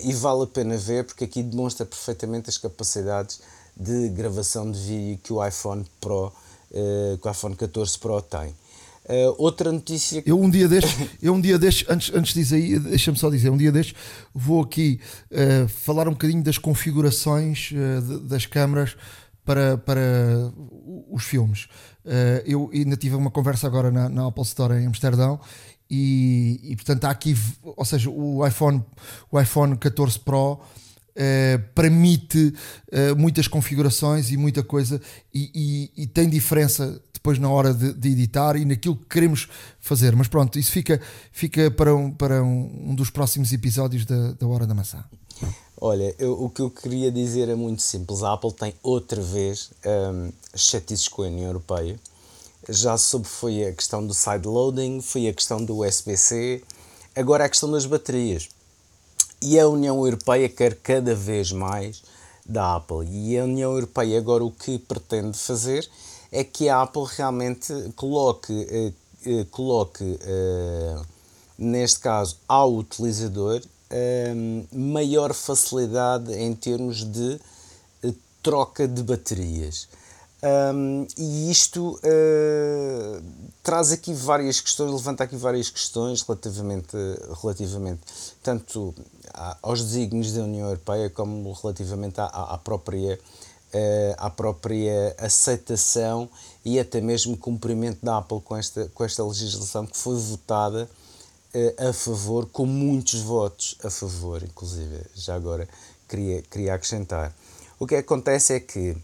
[0.04, 3.40] e vale a pena ver porque aqui demonstra perfeitamente as capacidades
[3.76, 6.32] de gravação de vídeo que o iPhone Pro,
[7.20, 8.54] que o iPhone 14 Pro tem.
[9.04, 10.22] Uh, outra notícia.
[10.24, 13.50] Eu um dia destes, eu um dia destes antes, antes disso aí, deixa-me só dizer,
[13.50, 13.94] um dia destes
[14.34, 14.98] vou aqui
[15.30, 18.96] uh, falar um bocadinho das configurações uh, de, das câmaras
[19.44, 20.00] para, para
[21.10, 21.68] os filmes.
[22.46, 25.38] eu ainda tive uma conversa agora na, na Apple Store em Amsterdão
[25.90, 28.82] e, e, portanto há aqui, ou seja, o iPhone,
[29.30, 30.60] o iPhone 14 Pro
[31.16, 32.52] Uh, permite
[32.92, 35.00] uh, muitas configurações e muita coisa
[35.32, 35.48] e,
[35.96, 39.48] e, e, tem diferença depois na hora de, de, editar e naquilo que queremos
[39.78, 40.16] fazer.
[40.16, 41.00] Mas pronto, isso fica,
[41.30, 45.04] fica para, um, para um, um dos próximos episódios da, da Hora da Maçã.
[45.80, 48.22] Olha, eu, o que eu queria dizer é muito simples.
[48.22, 51.98] A Apple tem outra vez um, chatices com a União Europeia.
[52.68, 56.62] Já soube foi a questão do sideloading, foi a questão do USB-C,
[57.14, 58.48] agora a questão das baterias
[59.44, 62.02] e a União Europeia quer cada vez mais
[62.46, 63.06] da Apple.
[63.06, 65.86] E a União Europeia agora o que pretende fazer
[66.32, 68.92] é que a Apple realmente coloque, eh,
[69.26, 70.96] eh, coloque eh,
[71.58, 73.60] neste caso, ao utilizador
[74.72, 77.38] maior facilidade em termos de
[78.42, 79.86] troca de baterias.
[80.44, 83.22] Um, e isto uh,
[83.62, 86.94] traz aqui várias questões, levanta aqui várias questões relativamente,
[87.40, 88.02] relativamente
[88.42, 88.94] tanto
[89.62, 93.18] aos desígnios da União Europeia como relativamente à, à própria
[93.74, 96.28] uh, à própria aceitação
[96.62, 100.90] e até mesmo cumprimento da Apple com esta, com esta legislação que foi votada
[101.54, 105.66] uh, a favor, com muitos votos a favor, inclusive, já agora
[106.06, 107.34] queria, queria acrescentar.
[107.78, 108.94] O que acontece é que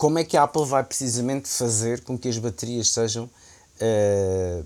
[0.00, 3.28] como é que a Apple vai precisamente fazer com que as baterias sejam
[3.76, 4.64] uh,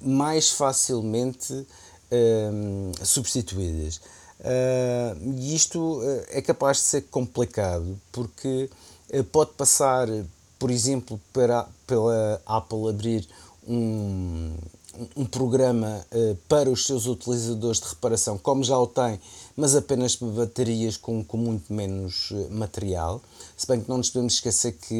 [0.00, 4.00] mais facilmente uh, substituídas?
[4.40, 8.70] Uh, e isto é capaz de ser complicado porque
[9.30, 10.08] pode passar,
[10.58, 13.28] por exemplo, para, pela Apple abrir
[13.68, 14.54] um,
[15.14, 19.20] um programa uh, para os seus utilizadores de reparação, como já o tem,
[19.54, 23.20] mas apenas para baterias com, com muito menos material.
[23.56, 24.94] Se bem que não nos podemos esquecer que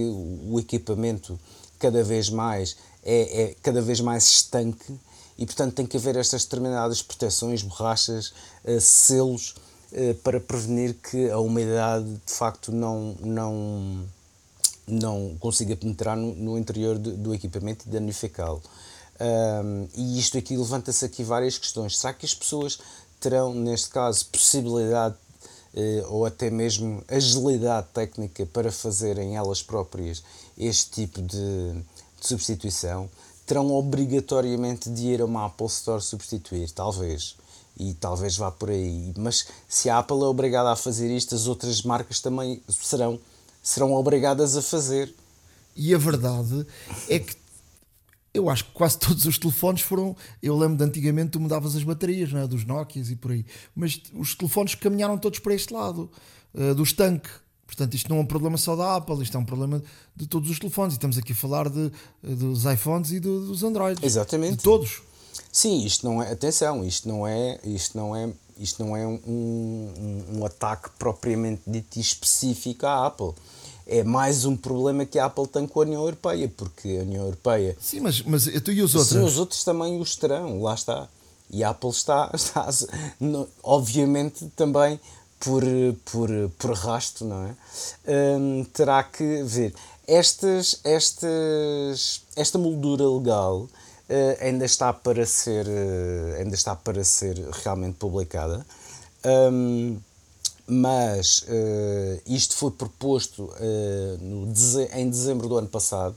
[0.48, 1.38] o, equipamento
[1.78, 4.98] cada vez mais é, é, cada vez mais estanque
[5.38, 8.32] e, portanto, tem que haver estas determinadas proteções, borrachas,
[8.64, 9.54] uh, selos,
[10.22, 14.04] para prevenir que a umidade de facto não, não,
[14.86, 18.62] não consiga penetrar no, no interior do, do equipamento e danificá-lo.
[19.18, 21.98] Um, e isto aqui levanta-se aqui várias questões.
[21.98, 22.78] Será que as pessoas
[23.18, 25.25] terão, neste caso, possibilidade eh,
[26.08, 30.22] ou até mesmo agilidade técnica para fazerem elas próprias
[30.56, 33.10] este tipo de, de, substituição?
[33.44, 36.70] Terão obrigatoriamente de ir a uma Apple Store substituir?
[36.70, 37.36] Talvez.
[37.78, 39.12] E talvez vá por aí.
[39.16, 43.20] Mas se a Apple é obrigada a fazer isto, as outras marcas também serão,
[43.62, 45.14] serão obrigadas a fazer.
[45.76, 46.66] E a verdade
[47.08, 47.36] é que
[48.36, 50.16] eu acho que quase todos os telefones foram.
[50.42, 52.46] Eu lembro de antigamente tu mudavas as baterias, é?
[52.46, 53.44] dos Nokias e por aí.
[53.74, 56.10] Mas os telefones caminharam todos para este lado,
[56.54, 57.28] uh, do estanque.
[57.66, 59.82] Portanto, isto não é um problema só da Apple, isto é um problema
[60.14, 60.94] de todos os telefones.
[60.94, 61.90] E estamos aqui a falar de,
[62.22, 64.04] eh, dos iPhones e do, dos Androids.
[64.04, 64.58] Exatamente.
[64.58, 65.02] De todos.
[65.50, 66.30] Sim, isto não é.
[66.30, 67.58] Atenção, isto não é.
[67.64, 73.34] Isto não é, isto não é um, um, um ataque propriamente dito específico à Apple
[73.86, 77.24] é mais um problema que a Apple tem com a União Europeia, porque a União
[77.24, 77.76] Europeia.
[77.80, 79.12] Sim, mas, mas tu e os outros?
[79.12, 81.08] Sim, os outros também os terão, lá está.
[81.48, 82.68] E a Apple está, está
[83.62, 84.98] obviamente, também
[85.38, 85.62] por,
[86.04, 87.54] por, por rasto, não é?
[88.38, 89.72] Hum, terá que ver.
[90.06, 93.68] Estas, estas, esta moldura legal uh,
[94.40, 98.66] ainda está para ser uh, ainda está para ser realmente publicada.
[99.24, 99.98] Um,
[100.66, 104.52] mas uh, isto foi proposto uh, no,
[104.92, 106.16] em dezembro do ano passado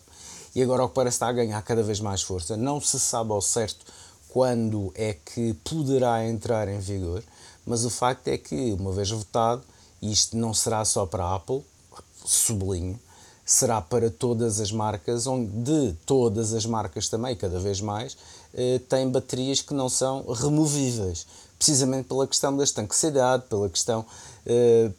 [0.56, 2.58] e agora o que parece está a ganhar cada vez mais força.
[2.58, 3.86] Não se sabe ao certo
[4.30, 7.24] quando é que poderá entrar em vigor,
[7.66, 9.64] mas o facto é que, uma vez votado,
[10.02, 11.64] isto não será só para a Apple,
[12.26, 13.00] sublinho,
[13.46, 18.18] será para todas as marcas, onde todas as marcas também, cada vez mais,
[18.54, 21.26] eh, têm baterias que não são removíveis
[21.60, 24.06] precisamente pela questão da estanquecidade, pela questão,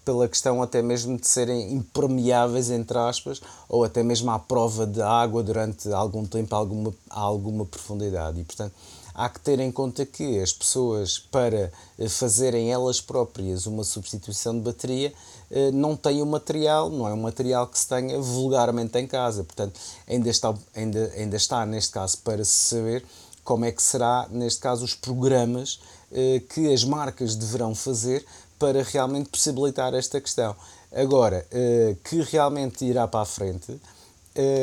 [0.05, 5.03] pela questão até mesmo de serem impermeáveis, entre aspas, ou até mesmo à prova de
[5.03, 8.40] água durante algum tempo, a alguma, a alguma profundidade.
[8.40, 8.72] E, portanto,
[9.14, 14.55] há que ter em conta que as pessoas, para eh, fazerem elas próprias uma substituição
[14.55, 15.12] de bateria,
[15.50, 19.44] eh, não têm o material, não é um material que se tenha vulgarmente em casa.
[19.44, 23.05] Portanto, ainda está, ainda, ainda está neste caso, para se saber
[23.44, 25.81] como é que será, neste caso, os programas
[26.12, 28.24] eh, que as marcas deverão fazer
[28.61, 30.55] para realmente possibilitar esta questão.
[30.92, 33.81] Agora, eh, que realmente irá para a frente,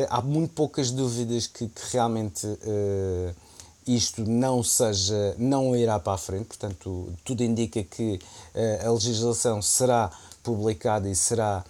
[0.09, 2.47] há muito poucas dúvidas que, que realmente
[3.85, 8.17] isto não seja, não irá para a frente, portanto, tudo indica que
[8.83, 10.09] a legislação será
[10.41, 11.63] publicada e será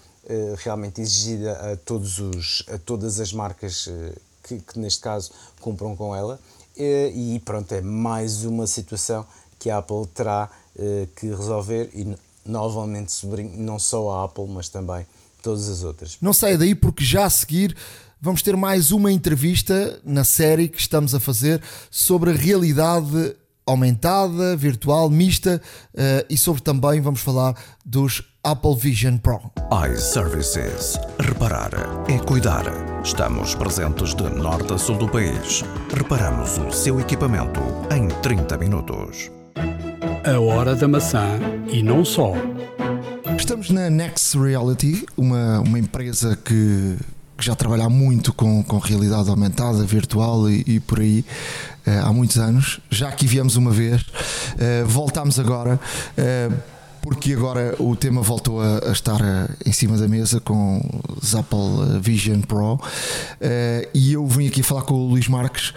[0.59, 3.89] realmente exigida a, todos os, a todas as marcas
[4.43, 6.39] que, que neste caso compram com ela
[6.77, 9.25] e pronto, é mais uma situação
[9.59, 10.49] que a Apple terá
[11.15, 15.05] que resolver e novamente não só a Apple, mas também
[15.41, 16.17] todas as outras.
[16.21, 17.75] Não saia daí porque já a seguir
[18.19, 21.61] vamos ter mais uma entrevista na série que estamos a fazer
[21.91, 23.35] sobre a realidade
[23.65, 25.61] aumentada, virtual, mista
[25.93, 27.53] uh, e sobre também vamos falar
[27.85, 29.41] dos Apple Vision Pro.
[29.93, 30.97] iServices.
[31.19, 31.71] Reparar
[32.09, 32.63] é cuidar.
[33.03, 35.63] Estamos presentes de norte a sul do país.
[35.93, 37.59] Reparamos o seu equipamento
[37.93, 39.36] em 30 minutos.
[40.27, 41.39] A hora da maçã
[41.71, 42.33] e não só.
[43.37, 46.97] Estamos na Next Reality, uma, uma empresa que,
[47.37, 51.23] que já trabalha muito com, com realidade aumentada, virtual e, e por aí
[51.87, 52.81] uh, há muitos anos.
[52.89, 55.79] Já aqui viemos uma vez, uh, voltámos agora.
[56.17, 56.53] Uh,
[57.01, 59.21] porque agora o tema voltou a, a estar
[59.65, 60.81] em cima da mesa com
[61.21, 62.77] os Apple Vision Pro
[63.93, 65.73] e eu vim aqui falar com o Luís Marques,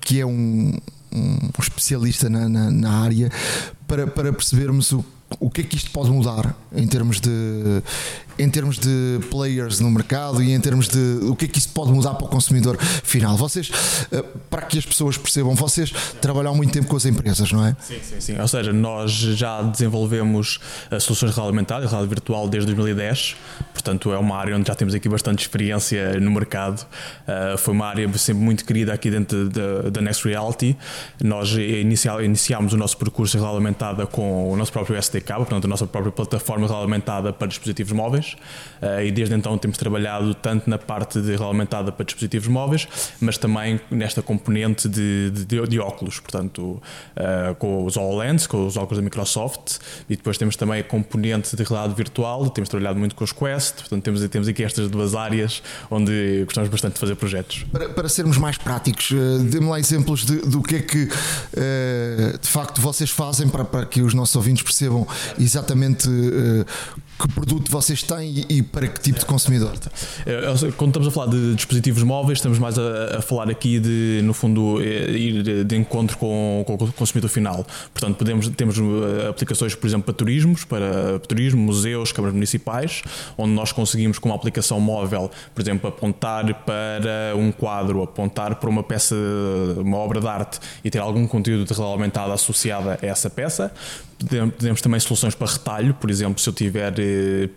[0.00, 0.72] que é um,
[1.14, 3.30] um especialista na, na, na área,
[3.86, 5.04] para, para percebermos o
[5.40, 7.82] o que é que isto pode mudar em termos de
[8.38, 11.68] em termos de players no mercado e em termos de o que é que isso
[11.70, 13.36] pode mudar para o consumidor final.
[13.36, 13.70] Vocês,
[14.10, 17.76] eh, para que as pessoas percebam, vocês trabalham muito tempo com as empresas, não é?
[17.80, 18.40] Sim, sim, sim.
[18.40, 20.58] Ou seja, nós já desenvolvemos
[20.90, 23.36] eh, soluções de realidade aumentada realidade virtual desde 2010,
[23.72, 26.80] portanto é uma área onde já temos aqui bastante experiência no mercado.
[27.26, 30.76] Uh, foi uma área sempre muito querida aqui dentro da, da Next Reality.
[31.22, 35.68] Nós iniciámos o nosso percurso de realidade aumentada com o nosso próprio SDK, portanto a
[35.68, 38.36] nossa própria plataforma de realidade aumentada para dispositivos móveis móveis
[38.82, 42.88] uh, e desde então temos trabalhado tanto na parte de regulamentada para dispositivos móveis,
[43.20, 46.82] mas também nesta componente de, de, de óculos, portanto,
[47.16, 51.54] uh, com os HoloLens, com os óculos da Microsoft, e depois temos também a componente
[51.54, 55.14] de realidade virtual, temos trabalhado muito com os Quest, portanto, temos, temos aqui estas duas
[55.14, 57.64] áreas onde gostamos bastante de fazer projetos.
[57.70, 61.08] Para, para sermos mais práticos, uh, dê-me lá exemplos de, do que é que
[62.40, 65.06] de facto vocês fazem para, para que os nossos ouvintes percebam
[65.38, 66.08] exatamente
[67.18, 69.72] que produto vocês têm e, para que tipo de consumidor?
[70.76, 74.34] Quando estamos a falar de dispositivos móveis, estamos mais a, a falar aqui de, no
[74.34, 77.66] fundo, eh, ir de encontro com, com, o consumidor final.
[77.92, 83.02] Portanto, podemos, temos eh, aplicações, por exemplo, para turismos, para turismo, museus, câmaras municipais,
[83.38, 88.68] onde nós conseguimos, com uma aplicação móvel, por exemplo, apontar para um quadro, apontar para
[88.68, 89.14] uma peça,
[89.76, 93.72] uma obra de arte e ter algum conteúdo aumentada associada a essa peça.
[94.58, 96.92] Temos também soluções para retalho, por exemplo, se eu tiver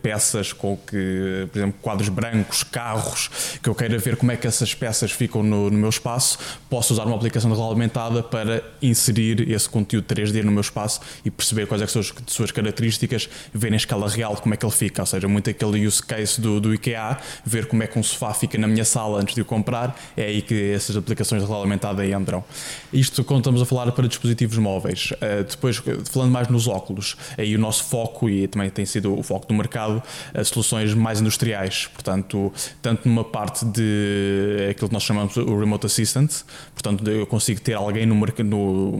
[0.02, 3.30] peças com que, por exemplo, quadros brancos, carros,
[3.62, 6.38] que eu queira ver como é que essas peças ficam no, no meu espaço,
[6.70, 11.02] posso usar uma aplicação de realidade aumentada para inserir esse conteúdo 3D no meu espaço
[11.24, 14.66] e perceber quais é são as suas características, ver em escala real como é que
[14.66, 17.98] ele fica, ou seja, muito aquele use case do, do IKEA, ver como é que
[17.98, 21.42] um sofá fica na minha sala antes de o comprar, é aí que essas aplicações
[21.42, 22.44] de realidade aumentada entram.
[22.92, 25.12] Isto quando estamos a falar para dispositivos móveis.
[25.12, 25.82] Uh, depois,
[26.12, 29.54] falando mais nos óculos, aí o nosso foco, e também tem sido o foco do
[29.54, 30.02] mercado,
[30.34, 35.86] as soluções mais industriais, portanto, tanto numa parte de aquilo que nós chamamos o Remote
[35.86, 36.32] Assistant,
[36.74, 38.98] portanto, eu consigo ter alguém no, no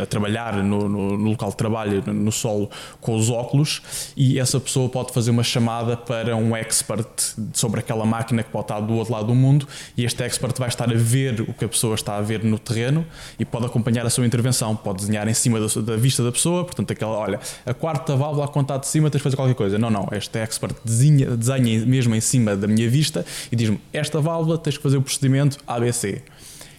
[0.00, 3.82] a trabalhar no, no, no, local de trabalho, no solo, com os óculos,
[4.16, 7.06] e essa pessoa pode fazer uma chamada para um expert
[7.52, 10.68] sobre aquela máquina que pode estar do outro lado do mundo, e este expert vai
[10.68, 13.06] estar a ver o que a pessoa está a ver no terreno
[13.38, 16.64] e pode acompanhar a sua intervenção, pode desenhar em cima da, da vista da pessoa,
[16.64, 19.63] portanto, aquela, olha, a quarta válvula a contar de cima tens de fazer qualquer coisa.
[19.72, 24.20] Não, não, este expert desenha, desenha mesmo em cima da minha vista e diz-me, esta
[24.20, 26.22] válvula tens que fazer o procedimento ABC.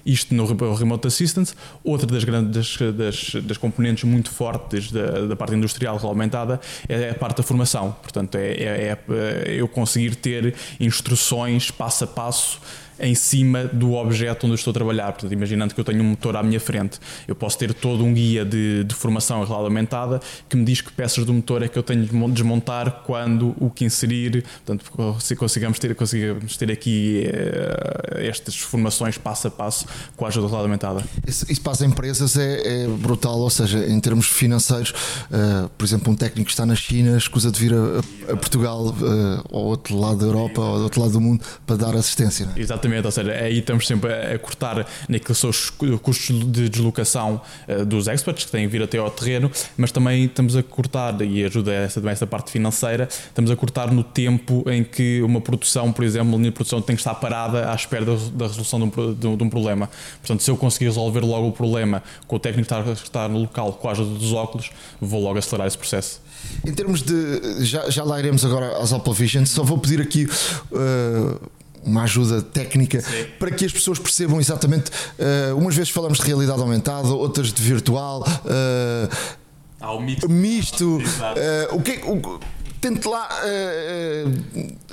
[0.05, 1.55] Isto no Remote Assistance.
[1.83, 7.15] Outra das, grandes, das, das componentes muito fortes da, da, parte industrial regulamentada é a
[7.15, 7.95] parte da formação.
[8.03, 12.61] Portanto, é, é, é eu conseguir ter instruções passo a passo
[12.99, 15.11] em cima do objeto onde eu estou a trabalhar.
[15.11, 18.13] Portanto, imaginando que eu tenho um motor à minha frente, eu posso ter todo um
[18.13, 21.83] guia de, de formação regulamentada que me diz que peças do motor é que eu
[21.83, 24.43] tenho de desmontar quando o que inserir.
[24.65, 29.85] Portanto, se consigamos ter, consigamos ter aqui uh, estas formações passo a passo
[30.15, 31.03] com a ajuda regulamentada.
[31.25, 35.85] Isso, isso para as empresas é, é, brutal, ou seja, em termos financeiros, uh, por
[35.85, 39.63] exemplo, um técnico que está na China escusa de vir a, a Portugal uh, ao
[39.63, 42.45] outro lado da Europa ou ao outro lado do mundo para dar assistência.
[42.45, 42.59] Não é?
[42.59, 48.07] Exatamente, ou seja, aí estamos sempre a, cortar naqueles os custos de deslocação uh, dos
[48.07, 51.73] experts que têm que vir até ao terreno, mas também estamos a cortar, e ajuda
[51.73, 56.29] essa, essa parte financeira, estamos a cortar no tempo em que uma produção, por exemplo,
[56.29, 59.37] uma linha de produção tem que estar parada à espera da, resolução de um, de,
[59.37, 59.89] de um, problema.
[60.19, 63.73] Portanto, se eu conseguir resolver logo o problema com o técnico estar, estar no local
[63.73, 66.25] com a ajuda dos óculos, vou logo acelerar esse processo.
[66.65, 67.63] Em termos de.
[67.65, 70.25] Já, já lá iremos agora às Apple Vision, só vou pedir aqui.
[70.71, 71.39] Uh,
[71.85, 73.25] uma ajuda técnica Sim.
[73.39, 74.89] para que as pessoas percebam exatamente.
[74.89, 78.21] Uh, umas vezes falamos de realidade aumentada, outras de virtual.
[78.21, 79.35] Uh,
[79.79, 80.29] ah, o misto.
[80.29, 82.39] misto uh, o que, o,
[82.81, 83.29] tente lá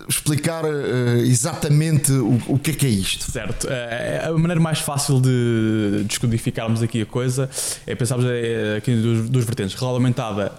[0.09, 0.65] explicar
[1.27, 3.31] exatamente o, o, que é que é isto.
[3.31, 3.69] Certo.
[4.27, 7.51] a maneira mais fácil de descodificarmos aqui a coisa
[7.87, 8.27] é pensarmos
[8.77, 9.75] aqui dos, dos vertentes.
[9.75, 10.53] Realidade aumentada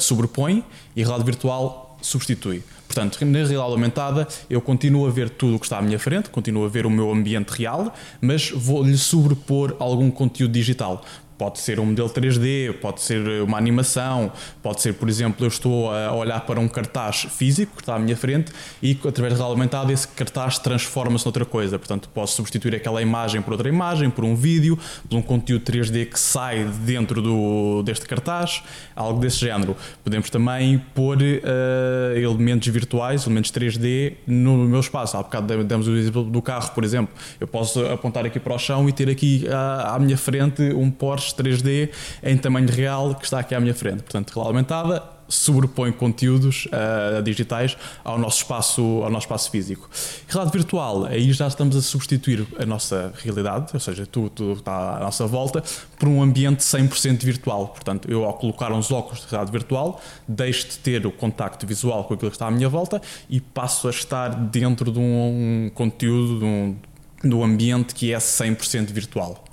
[0.00, 0.62] sobrepõe
[0.94, 2.62] e realidade virtual substitui.
[2.96, 6.30] Portanto, na realidade aumentada, eu continuo a ver tudo o que está à minha frente,
[6.30, 11.04] continuo a ver o meu ambiente real, mas vou-lhe sobrepor algum conteúdo digital.
[11.38, 14.32] Pode ser um modelo 3D, pode ser uma animação,
[14.62, 17.98] pode ser, por exemplo, eu estou a olhar para um cartaz físico que está à
[17.98, 21.78] minha frente e, através realidade aumentada, esse cartaz transforma-se noutra coisa.
[21.78, 24.78] Portanto, posso substituir aquela imagem por outra imagem, por um vídeo,
[25.08, 28.62] por um conteúdo 3D que sai dentro do, deste cartaz,
[28.94, 29.76] algo desse género.
[30.02, 35.16] Podemos também pôr uh, elementos virtuais, elementos 3D no meu espaço.
[35.16, 37.14] Há bocado demos o exemplo do carro, por exemplo.
[37.40, 40.90] Eu posso apontar aqui para o chão e ter aqui à, à minha frente um
[40.90, 41.90] Porsche 3D
[42.22, 44.02] em tamanho real que está aqui à minha frente.
[44.02, 49.88] Portanto, realidade aumentada sobrepõe conteúdos uh, digitais ao nosso espaço ao nosso espaço físico.
[50.28, 54.96] Realidade virtual, aí já estamos a substituir a nossa realidade, ou seja, tudo, tudo está
[54.96, 55.62] à nossa volta,
[55.98, 57.68] por um ambiente 100% virtual.
[57.68, 62.04] Portanto, eu ao colocar uns óculos de realidade virtual, deixo de ter o contacto visual
[62.04, 65.70] com aquilo que está à minha volta e passo a estar dentro de um, um
[65.74, 66.76] conteúdo, de um,
[67.24, 69.44] um ambiente que é 100% virtual.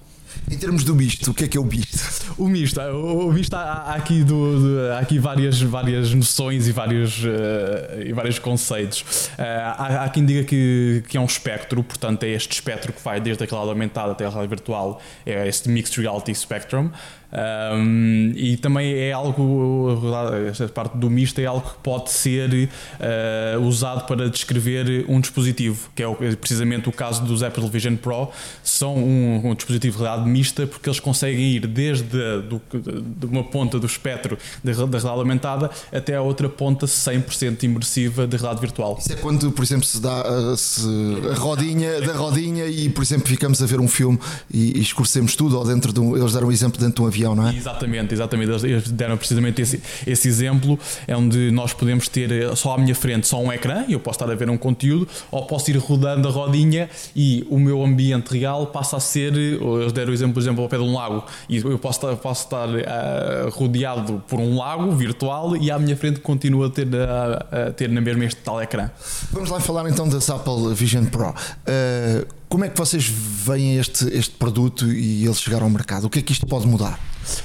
[0.50, 2.34] Em termos do misto, o que é que é o misto?
[2.38, 6.72] O misto, o, misto há, há aqui, do, de, há aqui várias, várias noções e
[6.72, 9.02] vários, uh, e vários conceitos.
[9.38, 13.04] Uh, há, há, quem diga que, que é um espectro, portanto é este espectro que
[13.04, 16.92] vai desde a realidade aumentada até a realidade virtual, é este Mixed Reality Spectrum.
[17.34, 20.00] Um, e também é algo,
[20.48, 25.90] esta parte do misto é algo que pode ser uh, usado para descrever um dispositivo,
[25.96, 28.30] que é precisamente o caso dos Apple Vision Pro.
[28.64, 33.44] São um, um dispositivo de realidade mista porque eles conseguem ir desde do, de uma
[33.44, 38.62] ponta do espectro da, da realidade aumentada até a outra ponta 100% imersiva da realidade
[38.62, 38.98] virtual.
[39.00, 40.88] Isso é quando, por exemplo, se dá uh, se
[41.32, 44.20] a rodinha da rodinha e, por exemplo, ficamos a ver um filme
[44.52, 47.08] e, e escurecemos tudo, ou dentro de um, eles deram um exemplo dentro de um
[47.08, 47.56] avião não é?
[47.56, 48.52] Exatamente, exatamente.
[48.66, 52.96] Eles deram precisamente esse, esse exemplo, é onde nós podemos ter eh, só à minha
[52.96, 55.78] frente só um ecrã e eu posso estar a ver um conteúdo, ou posso ir
[55.78, 59.34] rodando a rodinha e o meu ambiente real passa a ser.
[59.34, 62.00] Eh, eles deram o exemplo, por exemplo, ao pé de um lago e eu posso
[62.00, 66.70] estar, posso estar uh, rodeado por um lago virtual e à minha frente continuo a
[66.70, 68.90] ter, a, a ter na mesma este tal ecrã.
[69.32, 71.30] Vamos lá falar então das Apple Vision Pro.
[71.30, 76.06] Uh, como é que vocês veem este, este produto e ele chegar ao mercado?
[76.06, 77.00] O que é que isto pode mudar?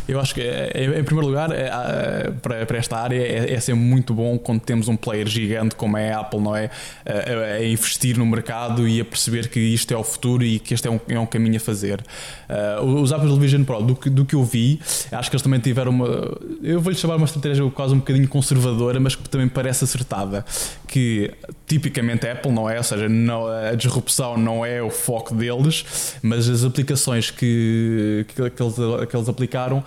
[0.08, 3.80] Eu acho que, em primeiro lugar, é, é, para, para esta área é, é sempre
[3.80, 6.70] muito bom quando temos um player gigante como é a Apple, não é?
[7.06, 10.88] A, investir no mercado e a perceber que isto é o futuro e que este
[10.88, 12.04] é um, é um caminho a fazer.
[13.00, 14.80] Os Apple Vision Pro, do que, do que eu vi,
[15.12, 16.06] acho que eles também tiveram uma.
[16.62, 20.44] Eu vou-lhe chamar uma estratégia quase um bocadinho conservadora, mas que também parece acertada.
[20.86, 21.30] Que
[21.66, 22.78] tipicamente Apple, não é?
[22.78, 25.84] Ou seja, não, a disrupção não é o foco deles,
[26.22, 28.74] mas as aplicações que, que, que, eles,
[29.08, 29.84] que eles aplicaram apresentaram,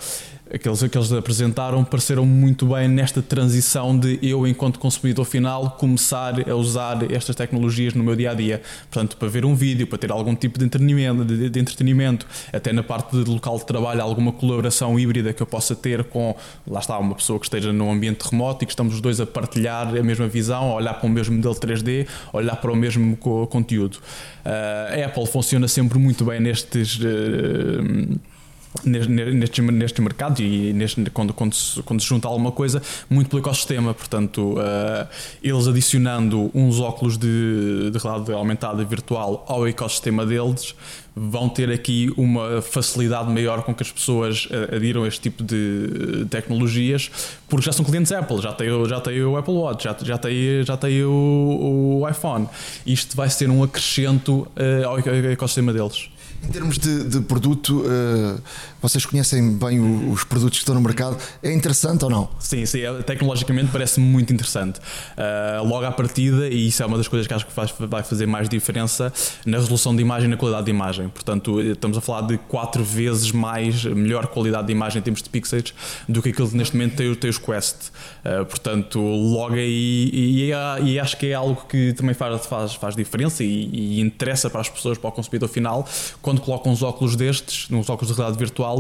[0.53, 6.49] aqueles que eles apresentaram, pareceram muito bem nesta transição de eu, enquanto consumidor final, começar
[6.49, 8.61] a usar estas tecnologias no meu dia a dia.
[8.89, 12.73] Portanto, para ver um vídeo, para ter algum tipo de entretenimento, de, de entretenimento até
[12.73, 16.35] na parte de local de trabalho, alguma colaboração híbrida que eu possa ter com,
[16.67, 19.25] lá está, uma pessoa que esteja num ambiente remoto e que estamos os dois a
[19.25, 22.75] partilhar a mesma visão, a olhar para o mesmo modelo 3D, a olhar para o
[22.75, 23.99] mesmo conteúdo.
[24.45, 26.99] Uh, a Apple funciona sempre muito bem nestes.
[26.99, 28.19] Uh,
[28.83, 33.41] nestes, nestes mercados e neste, quando, quando, se, quando se junta alguma coisa, muito pelo
[33.41, 33.93] ecossistema.
[33.93, 35.07] Portanto, uh,
[35.43, 40.75] eles adicionando uns óculos de, de realidade aumentada virtual ao ecossistema deles,
[41.13, 45.43] vão ter aqui uma facilidade maior com que as pessoas uh, adiram a este tipo
[45.43, 47.11] de tecnologias,
[47.49, 50.63] porque já são clientes Apple, já tem, já tem o Apple Watch, já, já tem,
[50.63, 52.47] já tem o, o iPhone.
[52.85, 56.09] Isto vai ser um acrescento uh, ao ecossistema deles.
[56.43, 58.41] Em termos de, de produto, uh,
[58.81, 61.17] vocês conhecem bem o, os produtos que estão no mercado.
[61.41, 62.29] É interessante ou não?
[62.39, 64.79] Sim, sim é, tecnologicamente parece muito interessante.
[64.79, 68.03] Uh, logo à partida, e isso é uma das coisas que acho que faz, vai
[68.03, 69.13] fazer mais diferença
[69.45, 71.09] na resolução de imagem e na qualidade de imagem.
[71.09, 75.29] Portanto, estamos a falar de quatro vezes mais, melhor qualidade de imagem em termos de
[75.29, 75.73] pixels
[76.07, 77.89] do que aquilo que neste momento tem, tem os Quest.
[78.25, 80.51] Uh, portanto, logo aí, e,
[80.83, 84.61] e, acho que é algo que também faz, faz, faz diferença e, e interessa para
[84.61, 85.87] as pessoas, para o consumidor final
[86.21, 88.70] quando colocam uns óculos destes, uns óculos de realidade virtual,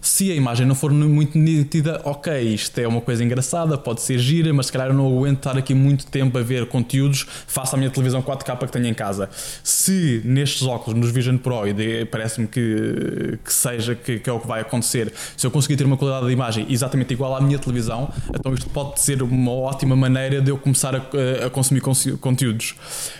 [0.00, 4.18] se a imagem não for muito nítida, ok, isto é uma coisa engraçada, pode ser
[4.18, 7.76] gira, mas se calhar eu não aguento estar aqui muito tempo a ver conteúdos, faça
[7.76, 9.28] a minha televisão 4K que tenho em casa.
[9.62, 14.40] Se nestes óculos, nos Vision Pro, e parece-me que, que seja que, que, é o
[14.40, 17.58] que vai acontecer, se eu conseguir ter uma qualidade de imagem exatamente igual à minha
[17.58, 21.80] televisão, então isto pode ser uma ótima maneira de eu começar a, a consumir
[22.20, 22.74] conteúdos.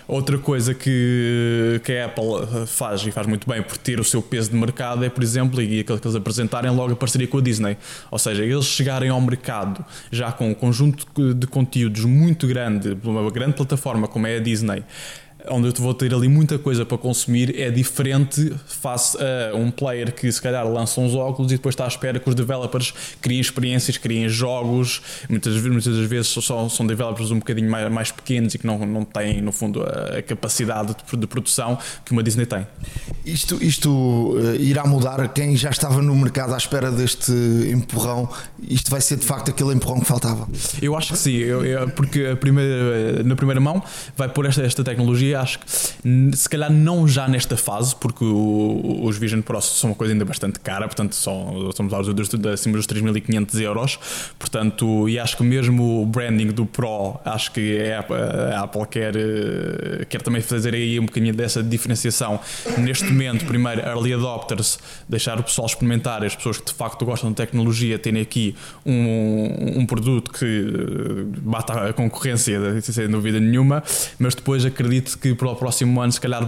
[0.06, 4.20] Outra coisa que, que a Apple faz e faz muito bem, por ter o seu
[4.20, 7.40] peso de mercado é, por exemplo, e que eles apresentarem logo a parceria com a
[7.40, 7.76] Disney.
[8.10, 13.30] Ou seja, eles chegarem ao mercado já com um conjunto de conteúdos muito grande, uma
[13.30, 14.84] grande plataforma como é a Disney,
[15.49, 20.12] onde eu vou ter ali muita coisa para consumir é diferente face a um player
[20.12, 23.40] que se calhar lança uns óculos e depois está à espera que os developers criem
[23.40, 25.03] experiências, criem jogos.
[25.28, 28.78] Muitas, muitas das vezes são, são developers um bocadinho mais, mais pequenos e que não,
[28.86, 32.66] não têm, no fundo, a, capacidade de, de produção que uma Disney tem.
[33.24, 37.32] Isto, isto uh, irá mudar quem já estava no mercado à espera deste
[37.70, 38.28] empurrão.
[38.62, 40.49] Isto vai ser de facto aquele empurrão que faltava?
[40.80, 43.82] Eu acho que sim, eu, eu, porque primeira, na primeira mão
[44.16, 45.66] vai pôr esta, esta tecnologia acho que
[46.37, 50.24] se calhar não já nesta fase, porque o, os Vision Pro são uma coisa ainda
[50.24, 52.01] bastante cara, portanto são, somos lá
[52.53, 53.99] acima dos 3.500 euros,
[54.39, 59.16] portanto, e acho que mesmo o branding do Pro, acho que é a Apple quer,
[59.16, 62.41] eh, quer também fazer aí um bocadinho dessa diferenciação.
[62.78, 64.78] Neste momento, primeiro, early adopters,
[65.09, 68.55] deixar o pessoal experimentar, as pessoas que de facto gostam de tecnologia, terem aqui
[68.85, 73.82] um, um produto que eh, bata a concorrência, sem dúvida nenhuma,
[74.18, 76.42] mas depois acredito que para o próximo ano, se calhar,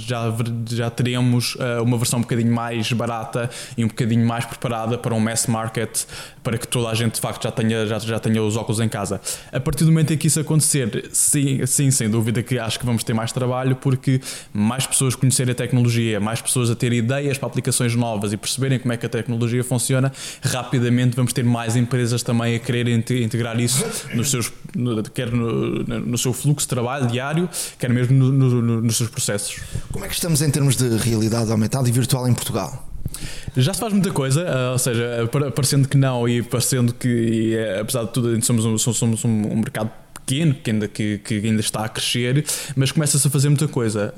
[0.00, 0.34] já,
[0.68, 3.48] já teremos uh, uma versão um bocadinho mais barata
[3.78, 6.02] e um bocadinho mais preparada para um mass market,
[6.42, 8.88] para que toda a gente de facto já tenha, já, já tenha os óculos em
[8.88, 9.20] casa.
[9.52, 12.84] A partir do momento em que isso acontecer, sim, sim, sem dúvida que acho que
[12.84, 14.20] vamos ter mais trabalho, porque
[14.52, 18.80] mais pessoas conhecerem a tecnologia, mais pessoas a ter ideias para aplicações novas e perceberem
[18.80, 20.12] como é que a tecnologia funciona,
[20.42, 24.52] rapidamente vamos ter mais empresas também a querer integrar isso nos seus,
[25.14, 27.48] quer no, no seu fluxo de trabalho diário,
[27.78, 29.60] quer mesmo no, no, nos seus processos.
[29.92, 32.86] Como é que estamos em termos de realidade aumentada e virtual em Portugal?
[33.56, 37.54] Já se faz muita coisa, uh, ou seja, parecendo que não e parecendo que, e,
[37.54, 39.90] é, apesar de tudo, somos um, somos um, um mercado
[40.26, 42.44] pequeno que ainda, que, que ainda está a crescer,
[42.74, 44.12] mas começa-se a fazer muita coisa.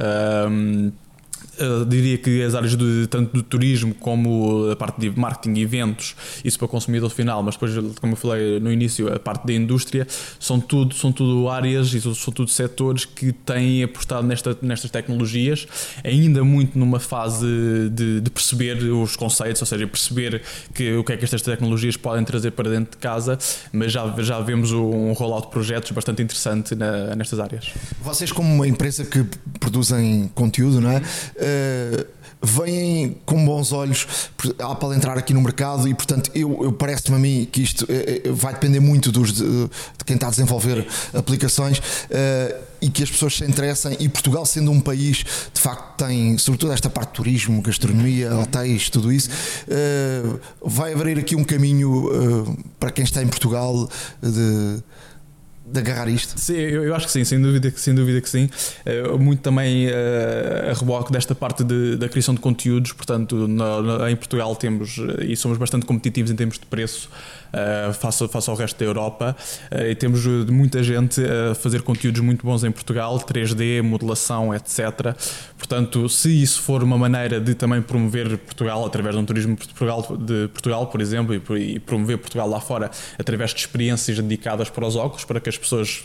[1.58, 6.14] Eu diria que as áreas de, tanto do turismo como a parte de marketing eventos,
[6.44, 9.52] isso para o consumidor final, mas depois, como eu falei no início, a parte da
[9.52, 10.06] indústria,
[10.38, 15.66] são tudo, são tudo áreas e são tudo setores que têm apostado nesta, nestas tecnologias,
[16.04, 17.46] ainda muito numa fase
[17.90, 20.42] de, de, perceber os conceitos, ou seja, perceber
[20.74, 23.38] que, o que é que estas tecnologias podem trazer para dentro de casa,
[23.72, 27.70] mas já, já vemos um rollout de projetos bastante interessante na, nestas áreas.
[28.00, 29.24] Vocês, como uma empresa que
[29.58, 31.02] produzem conteúdo, não é?
[31.48, 32.06] Uh,
[32.40, 34.06] vêm com bons olhos
[34.60, 37.84] a Apple entrar aqui no mercado e portanto eu, eu parece-me a mim que isto
[37.84, 43.02] uh, vai depender muito dos, de, de, quem está a desenvolver aplicações uh, e que
[43.02, 47.08] as pessoas se interessem e Portugal sendo um país de facto tem sobretudo esta parte
[47.08, 49.30] de turismo, gastronomia, hotéis, tudo isso
[50.62, 53.88] vai abrir aqui um caminho para quem está em Portugal
[54.22, 54.80] de
[55.70, 56.38] de agarrar isto?
[56.40, 58.48] Sim, eu, eu, acho que sim, sem dúvida, sem dúvida que sim.
[58.86, 63.82] Uh, muito também uh, a reboque desta parte de, da criação de conteúdos, portanto, na,
[63.82, 67.10] na, em Portugal temos eh, e somos bastante competitivos em termos de preço
[67.52, 69.36] uh, face, face ao resto da Europa
[69.70, 75.14] uh, e temos muita gente a fazer conteúdos muito bons em Portugal, 3D, modelação, etc.
[75.56, 79.66] Portanto, se isso for uma maneira de também promover Portugal através de um turismo de
[79.66, 84.70] Portugal, de Portugal por exemplo, e, e promover Portugal lá fora através de experiências dedicadas
[84.70, 86.04] para os óculos, para que as pessoas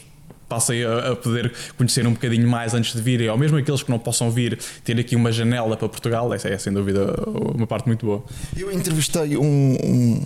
[0.53, 3.89] passem a, a, poder conhecer um bocadinho mais antes de virem, ou mesmo aqueles que
[3.89, 7.13] não possam vir, ter aqui uma janela para Portugal, essa é sem dúvida
[7.55, 8.23] uma parte muito boa.
[8.55, 10.23] Eu entrevistei um, um,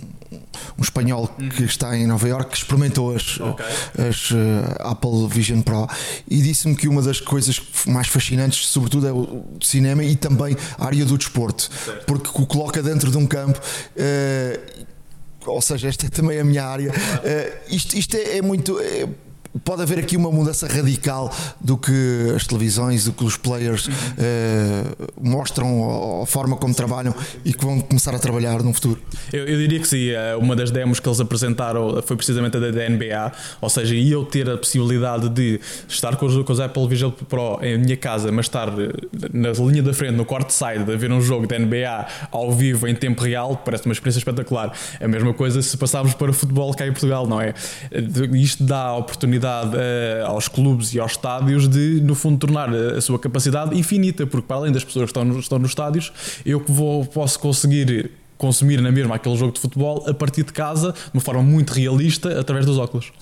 [0.78, 1.48] um espanhol uhum.
[1.48, 3.66] que está em Nova York que experimentou as, okay.
[4.08, 4.36] as uh,
[4.80, 5.88] Apple Vision Pro
[6.28, 10.86] e disse-me que uma das coisas mais fascinantes, sobretudo, é o cinema e também a
[10.86, 12.04] área do desporto, certo.
[12.04, 13.58] porque o coloca dentro de um campo.
[13.96, 14.87] Uh,
[15.48, 16.90] ou seja, esta é também a minha área.
[16.90, 18.78] Uh, isto, isto é, é muito.
[18.80, 19.08] É,
[19.68, 23.92] pode haver aqui uma mudança radical do que as televisões, do que os players uh,
[25.20, 27.14] mostram, a forma como trabalham
[27.44, 28.98] e que vão começar a trabalhar no futuro?
[29.30, 30.08] Eu, eu, diria que sim.
[30.08, 34.24] Eh, uma das demos que eles apresentaram foi precisamente a da NBA, ou seja, eu
[34.24, 38.32] ter a possibilidade de estar com os, com os Apple Vision Pro em minha casa,
[38.32, 38.88] mas estar eh,
[39.34, 42.88] na linha da frente, no court side, a ver um jogo da NBA ao vivo
[42.88, 44.72] em tempo real, parece uma experiência espetacular.
[44.98, 47.52] A mesma coisa se passarmos para o futebol cá em Portugal, não é?
[48.32, 53.00] Isto dá a oportunidade uh, aos clubes e aos estádios de, no fundo, tornar a
[53.00, 56.12] sua capacidade infinita, porque para além das pessoas que estão, no, estão nos estádios,
[56.44, 60.52] eu que vou, posso conseguir consumir na mesma aquele jogo de futebol a partir de
[60.52, 63.12] casa, de uma forma muito realista, através dos óculos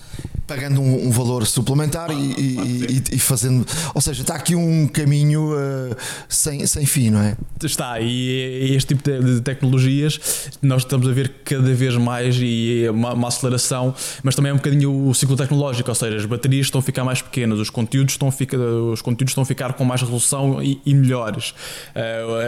[0.47, 3.67] pagando um, um valor suplementar e, e, e, fazendo.
[3.93, 5.95] Ou seja, está aqui um caminho uh,
[6.29, 7.35] sem, sem fim, não é?
[7.61, 12.85] Está, e este tipo de, de, tecnologias nós estamos a ver cada vez mais e
[12.85, 13.93] é uma, uma, aceleração,
[14.23, 17.03] mas também é um bocadinho o ciclo tecnológico, ou seja, as baterias estão a ficar
[17.03, 20.63] mais pequenas, os conteúdos estão a ficar, os conteúdos estão a ficar com mais resolução
[20.63, 21.53] e, e melhores.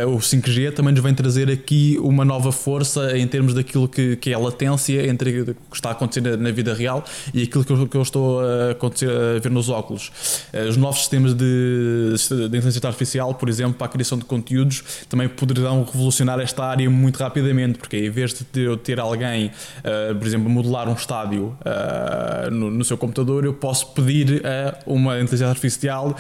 [0.06, 4.16] Uh, o 5G também nos vem trazer aqui uma nova força em termos daquilo que,
[4.16, 7.04] que é a latência entre o que está a acontecer na, na vida real
[7.34, 10.12] e aquilo que eu que eu estou a, acontecer, a ver nos óculos.
[10.54, 14.84] Eh, os novos sistemas de, de inteligência artificial, por exemplo, para a criação de conteúdos,
[15.08, 20.16] também poderão revolucionar esta área muito rapidamente, porque em vez de eu ter alguém, uh,
[20.16, 25.20] por exemplo, modelar um estádio uh, no, no, seu computador, eu posso pedir a uma
[25.20, 26.16] inteligência artificial,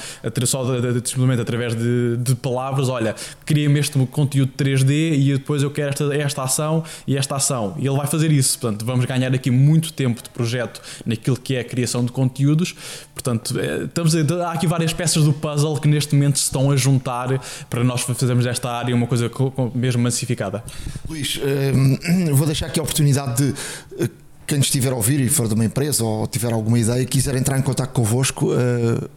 [0.45, 3.15] só de, simplesmente através de, de palavras, olha,
[3.45, 7.75] cria-me este conteúdo 3D e depois eu quero esta, esta ação e esta ação.
[7.77, 8.57] E ele vai fazer isso.
[8.59, 12.75] Portanto, vamos ganhar aqui muito tempo de projeto naquilo que é a criação de conteúdos.
[13.13, 16.71] Portanto, é, estamos a, há aqui várias peças do puzzle que neste momento se estão
[16.71, 19.29] a juntar para nós fazermos esta área uma coisa
[19.73, 20.63] mesmo massificada.
[21.07, 21.39] Luís,
[21.73, 23.53] hum, vou deixar aqui a oportunidade de
[23.99, 24.09] eh,
[24.47, 27.57] quem estiver a ouvir e for de uma empresa ou tiver alguma ideia, quiser entrar
[27.59, 29.09] em contato convosco, uh,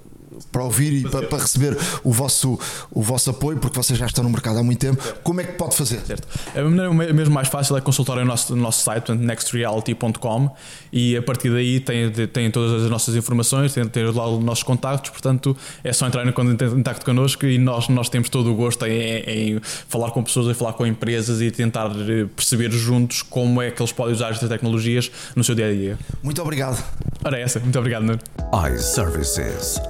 [0.50, 2.58] para ouvir e para, para, receber o vosso,
[2.90, 5.52] o vosso apoio, porque vocês já estão no mercado há muito tempo, como é que
[5.52, 6.00] pode fazer?
[6.00, 6.26] Certo.
[6.54, 10.50] A maneira mesmo mais fácil é consultar o nosso, nosso site, nextreality.com,
[10.92, 14.64] e a partir daí tem, tem todas as nossas informações, tem, tem lá os nossos
[14.64, 18.84] contactos, portanto é só entrar em contato connosco e nós, nós temos todo o gosto
[18.86, 23.60] em, em falar com pessoas, em falar com empresas e tentar eh, perceber juntos como
[23.60, 25.98] é que eles podem usar estas tecnologias no seu dia a dia.
[26.22, 26.82] Muito obrigado.
[27.24, 27.60] Ora, é essa.
[27.60, 28.18] Muito obrigado, Nuno.
[28.74, 29.80] iServices.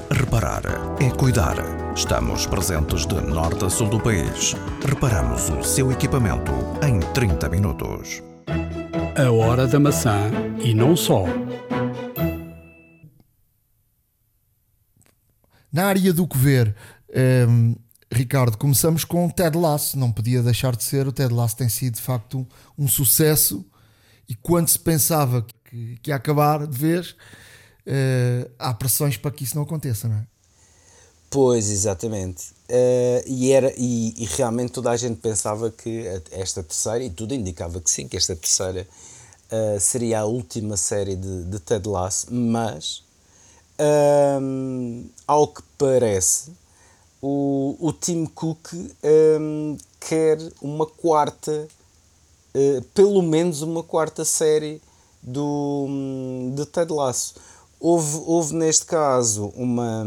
[0.42, 1.54] Reparar é cuidar.
[1.94, 4.56] Estamos presentes de norte a sul do país.
[4.84, 6.50] Reparamos o seu equipamento
[6.84, 8.20] em 30 minutos.
[9.16, 11.26] A hora da maçã e não só.
[15.72, 16.74] Na área do que ver,
[17.48, 17.76] um,
[18.10, 19.96] Ricardo, começamos com Ted Lasso.
[19.96, 21.06] Não podia deixar de ser.
[21.06, 22.40] O Ted Lasso tem sido de facto
[22.76, 23.64] um, um sucesso.
[24.28, 27.12] E quando se pensava que, que ia acabar de vez,
[27.86, 30.31] uh, há pressões para que isso não aconteça, não é?
[31.32, 32.50] Pois, exatamente.
[32.68, 37.34] Uh, e, era, e, e, realmente toda a gente pensava que esta terceira, e tudo
[37.34, 38.86] indicava que sim, que esta terceira
[39.50, 43.02] uh, seria a última série de, de Ted Lasso, mas,
[44.42, 46.52] um, ao que parece,
[47.22, 51.66] o, o Tim Cook um, quer uma quarta,
[52.54, 54.82] uh, pelo menos uma quarta série
[55.22, 55.86] do,
[56.54, 57.36] de Ted Lasso.
[57.80, 60.04] Houve, houve neste caso uma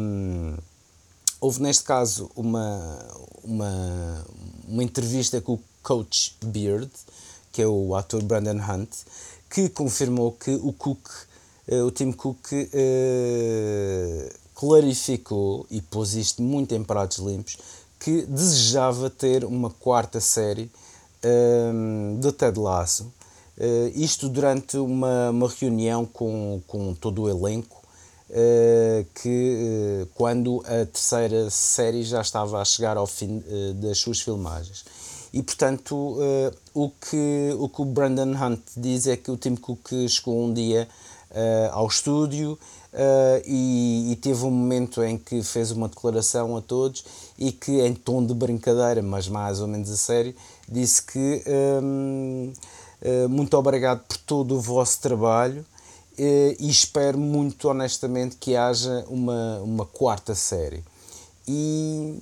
[1.46, 2.98] houve neste caso uma,
[3.44, 4.26] uma,
[4.68, 6.90] uma entrevista com o Coach Beard,
[7.52, 8.90] que é o ator Brandon Hunt,
[9.48, 11.08] que confirmou que o Cook,
[11.68, 12.66] uh, o Tim Cook, uh,
[14.56, 17.58] clarificou e pôs isto muito em pratos limpos,
[18.00, 20.72] que desejava ter uma quarta série
[21.24, 23.04] um, de Ted Lasso.
[23.56, 27.85] Uh, isto durante uma, uma reunião com, com todo o elenco eh,
[29.14, 34.20] que uh, quando a terceira série já estava a chegar ao fim uh, das suas
[34.20, 34.84] filmagens.
[35.34, 36.18] E portanto,
[36.74, 40.54] o, que, o que o Brandon Hunt diz é que o Tim Cook chegou um
[40.54, 40.88] dia
[41.74, 42.58] ao estúdio
[43.46, 47.04] e, e, teve um momento em que fez uma declaração a todos
[47.38, 50.34] e que, em tom de brincadeira, mas mais ou menos a sério,
[50.70, 51.44] disse que
[51.84, 52.54] um,
[53.30, 55.75] muito obrigado por todo o vosso trabalho eh,
[56.18, 60.84] e espero muito honestamente que haja uma, uma quarta série.
[61.48, 62.20] E,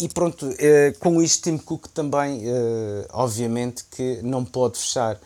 [0.00, 5.20] e pronto, eh, com isto Tim Cook também, eh, obviamente, que não pode fechar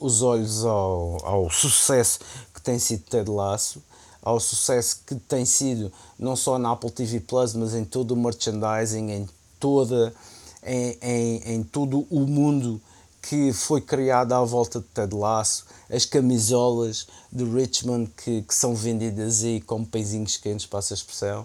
[0.00, 2.20] os olhos ao, ao sucesso
[2.54, 3.82] que tem sido Ted Lasso,
[4.22, 8.16] ao sucesso que tem sido não só na Apple TV Plus, mas em todo o
[8.16, 9.28] merchandising, em
[9.60, 10.14] toda
[10.62, 12.80] em, em, em todo o mundo
[13.28, 18.74] que foi criada à volta de Ted Lasso, as camisolas de Richmond que, que são
[18.74, 21.42] vendidas aí como peizinhos quentes, passa a expressão.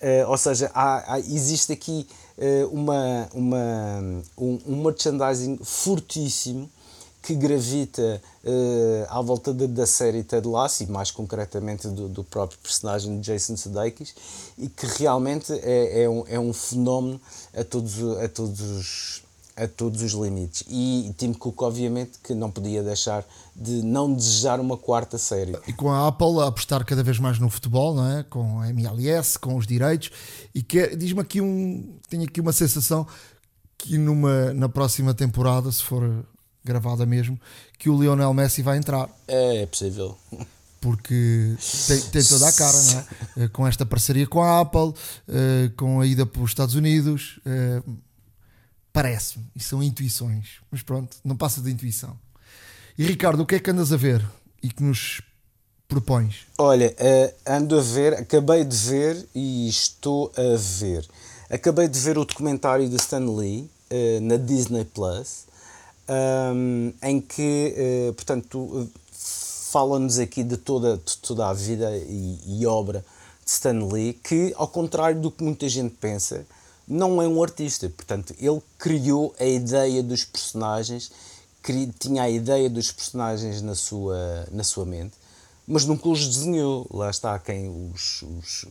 [0.00, 2.06] Uh, ou seja, há, há, existe aqui
[2.36, 4.00] uh, uma, uma,
[4.36, 6.68] um, um, merchandising fortíssimo
[7.22, 12.24] que gravita uh, à volta de, da série Ted Lasso e mais concretamente do, do
[12.24, 14.14] próprio personagem de Jason Sudeikis
[14.58, 17.20] e que realmente é, é, um, é um fenómeno
[17.56, 19.22] a todos, a todos os
[19.62, 20.64] a todos os limites.
[20.68, 25.56] E Tim Cook, obviamente, que não podia deixar de não desejar uma quarta série.
[25.66, 28.22] E com a Apple a apostar cada vez mais no futebol, não é?
[28.22, 30.10] com a MLS, com os direitos,
[30.54, 31.98] e que diz-me aqui um.
[32.08, 33.06] Tenho aqui uma sensação
[33.78, 36.24] que numa, na próxima temporada, se for
[36.64, 37.38] gravada mesmo,
[37.78, 39.08] que o Lionel Messi vai entrar.
[39.26, 40.16] É, é possível.
[40.80, 41.54] Porque
[41.86, 43.06] tem, tem toda a cara, não é?
[43.44, 44.92] Eh, com esta parceria com a Apple,
[45.28, 47.80] eh, com a ida para os Estados Unidos eh,
[48.92, 49.44] Parece-me.
[49.56, 50.60] E são intuições.
[50.70, 52.18] Mas pronto, não passa de intuição.
[52.96, 54.24] E Ricardo, o que é que andas a ver
[54.62, 55.22] e que nos
[55.88, 56.46] propões?
[56.58, 61.06] Olha, uh, ando a ver, acabei de ver e estou a ver.
[61.50, 65.44] Acabei de ver o documentário de Stan Lee uh, na Disney Plus,
[66.54, 67.74] um, em que,
[68.08, 68.90] uh, portanto,
[69.70, 73.04] fala-nos aqui de toda, de toda a vida e, e obra
[73.44, 76.46] de Stan Lee, que, ao contrário do que muita gente pensa,
[76.86, 81.10] não é um artista, portanto, ele criou a ideia dos personagens,
[81.98, 85.14] tinha a ideia dos personagens na sua, na sua mente,
[85.66, 86.86] mas nunca os desenhou.
[86.90, 88.66] Lá está quem os, os,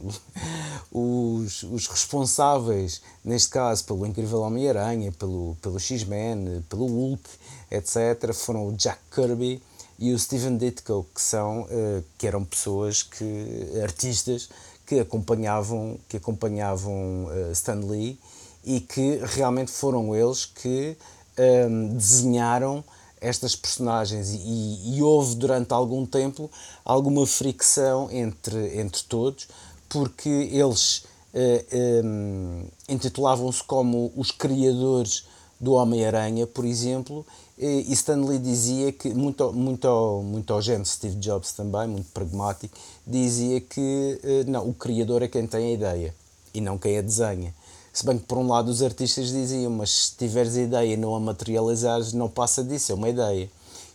[0.91, 7.23] os, os responsáveis, neste caso, pelo Incrível Homem-Aranha, pelo, pelo X-Men, pelo Hulk,
[7.71, 9.61] etc., foram o Jack Kirby
[9.97, 14.49] e o Steven Ditko, que, são, uh, que eram pessoas que, artistas
[14.91, 18.19] que acompanhavam, que acompanhavam uh, Stan Lee
[18.61, 20.97] e que realmente foram eles que
[21.39, 22.83] um, ehm, desenharam
[23.21, 24.31] estas personagens.
[24.33, 26.51] E, e, houve durante algum tempo
[26.83, 29.47] alguma fricção entre, entre todos
[29.87, 31.65] porque eles uh, eh,
[32.03, 35.25] um, ehm, intitulavam-se como os criadores
[35.61, 37.23] do Homem-Aranha, por exemplo,
[37.55, 43.61] e Stanley dizia que, muito, muito, muito ao género Steve Jobs também, muito pragmático, dizia
[43.61, 46.15] que eh, não, o criador é quem tem a ideia
[46.51, 47.53] e não quem a desenha.
[47.93, 50.97] Se bem que, por um lado, os artistas diziam, mas se tiveres a ideia e
[50.97, 53.47] não a materializares, não passa disso, é uma ideia.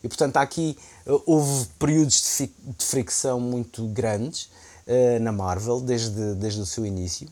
[0.04, 4.48] E, portanto, aqui eh, houve períodos de, de fricção muito grandes
[4.86, 7.26] uh, na Marvel, desde, desde o seu início.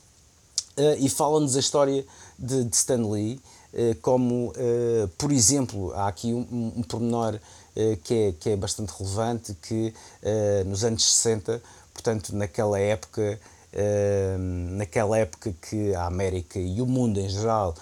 [0.76, 2.05] Uh, e fala-nos a história
[2.37, 3.39] de, de Stan Lee, eh,
[4.03, 7.39] como, eh, por exemplo, há aqui um, pormenor
[7.75, 9.93] eh, que é, que é bastante relevante, que
[10.66, 11.61] nos anos 60,
[11.93, 13.39] portanto, naquela época,
[14.70, 17.75] naquela época que a América e o mundo em geral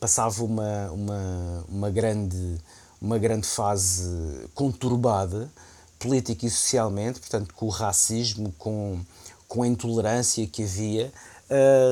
[0.00, 2.58] passava uma, uma, uma, grande,
[3.00, 5.50] uma grande fase conturbada,
[5.98, 8.98] política e socialmente, portanto, com o racismo, com,
[9.46, 11.12] com a intolerância que havia,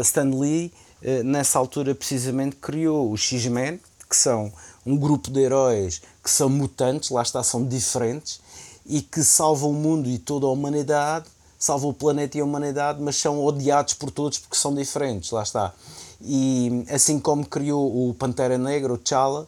[0.02, 0.91] Stan Lee eh,
[1.24, 4.52] nessa altura precisamente criou os X-Men, que são
[4.86, 8.40] um grupo de heróis que são mutantes, lá está, são diferentes
[8.86, 11.26] e que salvam o mundo e toda a humanidade,
[11.58, 15.42] salvam o planeta e a humanidade, mas são odiados por todos porque são diferentes, lá
[15.42, 15.72] está.
[16.20, 19.46] E assim como criou o Pantera Negra, o T'Challa,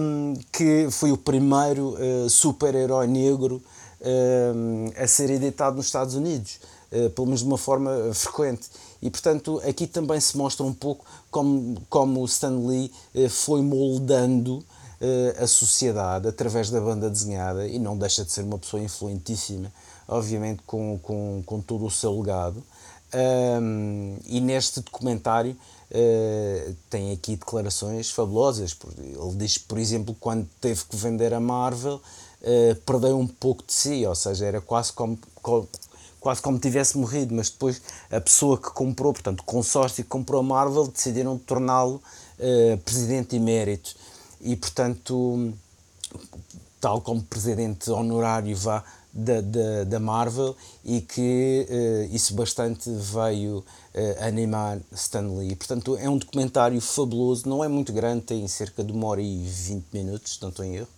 [0.00, 3.62] um, que foi o primeiro uh, super-herói negro
[4.00, 6.60] um, a ser editado nos Estados Unidos,
[6.92, 8.68] uh, pelo menos de uma forma frequente.
[9.02, 14.64] E, portanto, aqui também se mostra um pouco como, como Stan Lee eh, foi moldando
[15.00, 19.70] eh, a sociedade através da banda desenhada e não deixa de ser uma pessoa influentíssima,
[20.08, 22.62] obviamente, com, com, com todo o seu legado.
[23.14, 25.56] Um, e neste documentário
[25.90, 28.76] uh, tem aqui declarações fabulosas.
[28.98, 33.72] Ele diz, por exemplo, quando teve que vender a Marvel, uh, perdeu um pouco de
[33.72, 35.68] si, ou seja, era quase como, como
[36.26, 40.40] quase como tivesse morrido, mas depois a pessoa que comprou, portanto, o consórcio que comprou
[40.40, 42.02] a Marvel, decidiram torná-lo
[42.40, 43.94] uh, presidente emérito.
[44.40, 45.54] E, portanto,
[46.80, 53.58] tal como presidente honorário vá da, da, da Marvel, e que uh, isso bastante veio
[53.58, 55.54] uh, animar Stan Lee.
[55.54, 59.46] Portanto, é um documentário fabuloso, não é muito grande, tem cerca de uma hora e
[59.46, 60.88] vinte minutos, não estou em erro.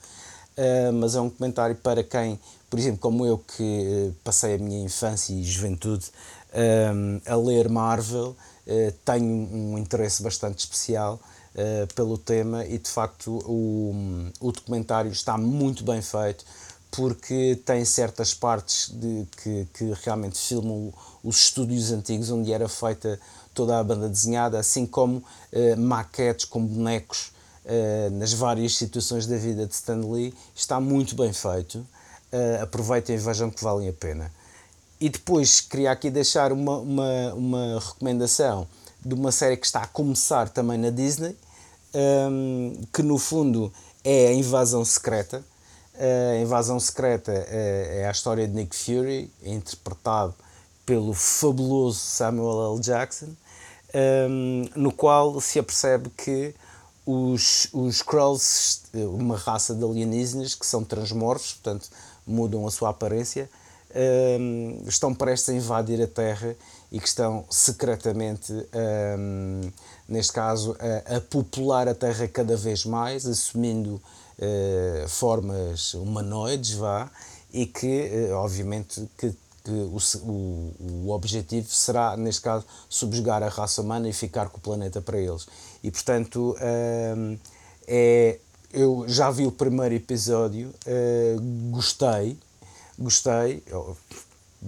[0.56, 2.40] Uh, mas é um comentário para quem
[2.70, 6.06] por exemplo, como eu que eh, passei a minha infância e juventude
[6.54, 11.18] um, eh, a ler Marvel, uh, tenho um interesse bastante especial
[11.54, 16.44] uh, pelo tema e de facto o, o documentário está muito bem feito
[16.90, 20.92] porque tem certas partes de, que, que realmente filmam
[21.22, 23.18] os estúdios antigos onde era feita
[23.54, 27.32] toda a banda desenhada, assim como uh, maquetes com bonecos
[28.12, 31.86] nas várias situações da vida de Stan Lee, está muito bem feito.
[32.32, 34.30] Uh, aproveitem e vejam que valem a pena.
[35.00, 38.66] E depois queria aqui deixar uma, uma, uma recomendação
[39.04, 41.36] de uma série que está a começar também na Disney,
[41.94, 43.72] um, ehm, que no fundo
[44.04, 45.42] é a Invasão Secreta.
[45.98, 50.34] A Invasão Secreta é, é a história de Nick Fury, interpretado
[50.84, 52.80] pelo fabuloso Samuel L.
[52.80, 53.28] Jackson,
[54.28, 56.54] um, no qual se apercebe que
[57.04, 58.02] os, os
[58.94, 61.90] uma raça de alienígenas que são transmorfos, portanto
[62.28, 63.48] mudam a sua aparência,
[64.40, 66.54] um, estão prestes a invadir a Terra
[66.92, 69.60] e que estão secretamente, um,
[70.08, 77.10] neste caso, a, a, popular a Terra cada vez mais, assumindo uh, formas humanoides, vá,
[77.52, 79.34] e que, uh, obviamente, que
[79.68, 80.74] que o, o,
[81.04, 85.18] o, objetivo será, neste caso, subjugar a raça humana e ficar com o planeta para
[85.18, 85.46] eles.
[85.82, 86.56] E, portanto,
[87.16, 87.38] hum,
[87.86, 88.38] é,
[88.72, 91.40] eu já vi o primeiro episódio, uh,
[91.70, 92.36] gostei,
[92.98, 93.96] gostei, eu,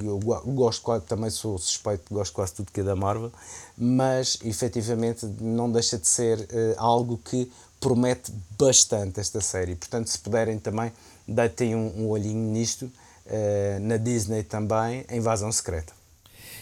[0.01, 3.33] eu gosto também sou suspeito, gosto quase tudo que é da Marvel,
[3.77, 6.47] mas efetivamente não deixa de ser uh,
[6.77, 9.75] algo que promete bastante esta série.
[9.75, 10.93] Portanto, se puderem também,
[11.27, 12.91] deitem um, um olhinho nisto
[13.33, 15.93] eh, na Disney também, a Invasão Secreta.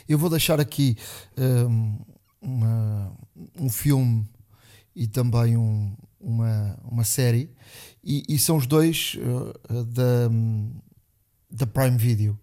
[0.07, 0.99] Eu vou deixar aqui
[1.36, 1.99] um,
[2.43, 3.12] uma,
[3.59, 4.28] um filme
[4.95, 7.51] e também um, uma, uma série,
[8.03, 10.31] e, e são os dois uh, da,
[11.51, 12.39] da Prime Video.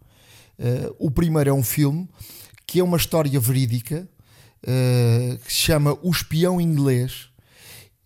[0.58, 2.08] Uh, o primeiro é um filme
[2.66, 4.08] que é uma história verídica
[4.64, 7.30] uh, que se chama O Espião Inglês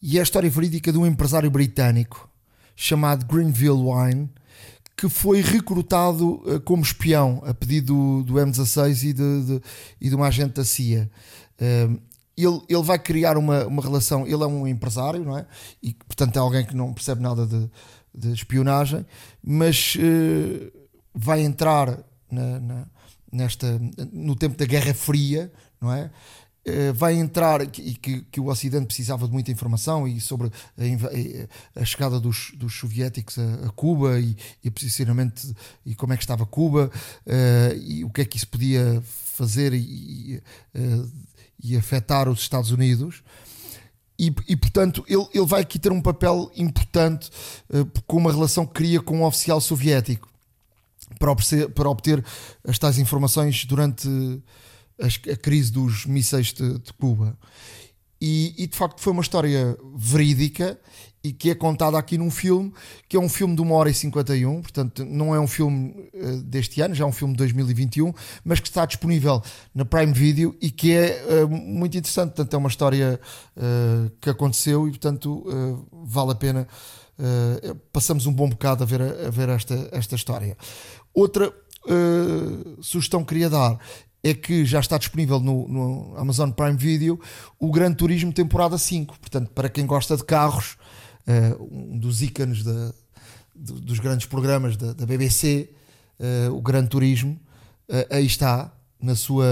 [0.02, 2.30] e é a história verídica de um empresário britânico
[2.76, 4.30] chamado Greenville Wine
[4.98, 9.62] que foi recrutado como espião a pedido do, do M16 e de, de,
[10.02, 11.10] e de uma agente da CIA.
[12.44, 14.26] Ele, ele vai criar uma, uma relação.
[14.26, 15.46] Ele é um empresário, não é?
[15.82, 17.70] E portanto é alguém que não percebe nada de,
[18.14, 19.06] de espionagem,
[19.44, 20.72] mas uh,
[21.14, 22.00] vai entrar
[22.32, 22.88] na, na,
[23.32, 23.80] nesta,
[24.12, 26.10] no tempo da Guerra Fria, não é?
[26.66, 31.82] Eh, vai entrar e que, que, o Ocidente precisava de muita informação e sobre a,
[31.82, 36.24] a chegada dos, dos soviéticos a, a Cuba e, e, posicionamento e como é que
[36.24, 36.92] estava Cuba
[37.26, 40.42] uh, e o que é que isso podia fazer e,
[40.76, 41.12] uh,
[41.64, 43.24] e afetar os Estados Unidos.
[44.18, 47.30] E, e, portanto ele, ele vai aqui ter um papel importante
[47.70, 50.28] uh, com uma relação que cria com um oficial soviético
[51.18, 52.26] para obter, para obter
[52.68, 54.10] as tais informações durante
[55.00, 57.38] a, crise dos mísseis de, de Cuba.
[58.22, 60.78] E, e, de facto foi uma história verídica
[61.24, 62.74] e que é contada aqui num filme
[63.08, 66.42] que é um filme de 1 hora e 51, portanto não é um filme uh,
[66.44, 68.14] deste ano, já é um filme de 2021,
[68.44, 69.42] mas que está disponível
[69.74, 73.20] na Prime Video e que é uh, muito interessante, portanto é uma história
[73.58, 76.68] uh, que aconteceu e portanto vale a pena
[77.92, 80.58] passamos um bom bocado a ver, a ver esta, esta história.
[81.14, 81.52] Outra
[82.82, 83.78] sugestão que queria dar
[84.24, 87.20] é que já está disponível no, no, Amazon Prime Video
[87.60, 89.18] o Gran Turismo temporada 5.
[89.20, 90.79] Portanto, para quem gosta de carros, uh,
[91.60, 92.94] um dos ícones da,
[93.56, 95.70] dos grandes programas da, da BBC,
[96.20, 97.40] uh, o Gran Turismo,
[97.90, 98.72] uh, aí está,
[99.02, 99.46] na sua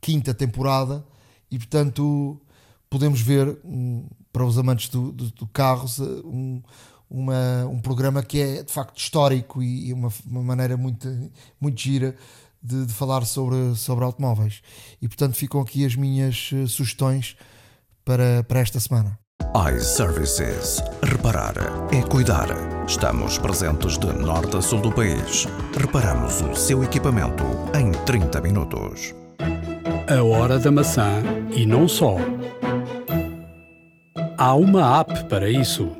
[0.00, 1.04] quinta temporada,
[1.50, 2.40] e portanto
[2.88, 6.62] podemos ver, um, para os amantes do, do, do carros, um,
[7.08, 11.08] uma, um programa que é de facto histórico e, e uma, uma maneira muito,
[11.60, 12.14] muito gira
[12.62, 14.62] de, de, falar sobre, sobre automóveis.
[15.00, 17.36] E portanto ficam aqui as minhas sugestões
[18.04, 19.21] para, para esta semana.
[19.74, 20.82] iServices.
[21.02, 21.54] Reparar
[21.92, 22.48] é cuidar.
[22.86, 25.46] Estamos presentes de norte a sul do país.
[25.76, 29.14] Reparamos o seu equipamento em 30 minutos.
[30.08, 31.22] A hora da maçã
[31.54, 32.16] e não só.
[34.36, 35.90] Há uma app para isso.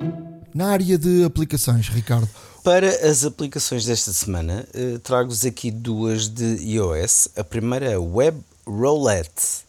[0.54, 2.28] Na área de aplicações, Ricardo,
[2.64, 7.28] para as aplicações desta semana, uh, trago-vos aqui duas de iOS.
[7.36, 9.64] A primeira é Web Roulette.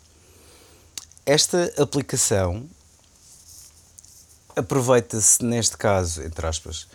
[1.26, 2.66] Esta aplicação
[4.56, 6.88] aproveita-se, neste caso, entre aspas,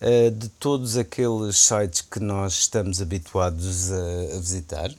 [0.00, 4.90] uh, de todos aqueles sites que nós estamos habituados a, visitar.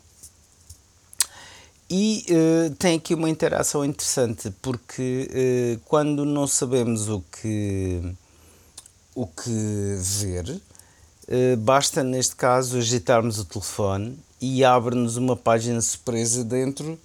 [1.89, 8.01] E uh, tem aqui uma interação interessante, porque quando não sabemos o que
[9.13, 10.59] o que ver.
[11.59, 16.99] Basta, neste caso, agitarmos o telefone e abre-nos uma página surpresa dentro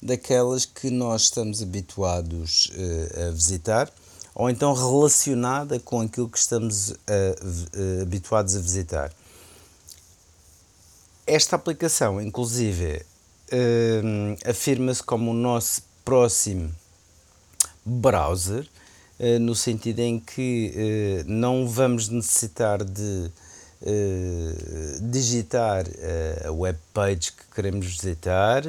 [0.00, 2.70] daquelas que nós estamos habituados
[3.26, 3.90] a visitar
[4.36, 9.12] ou então relacionada com aquilo que estamos uh, habituados a visitar.
[11.26, 13.04] Esta aplicação, inclusive,
[14.48, 16.72] afirma-se como o nosso próximo
[17.84, 18.68] browser
[19.18, 20.72] uh, no sentido em que
[21.26, 23.30] uh, não vamos necessitar de
[23.82, 25.84] uh, digitar
[26.46, 28.62] a web page que queremos visitar,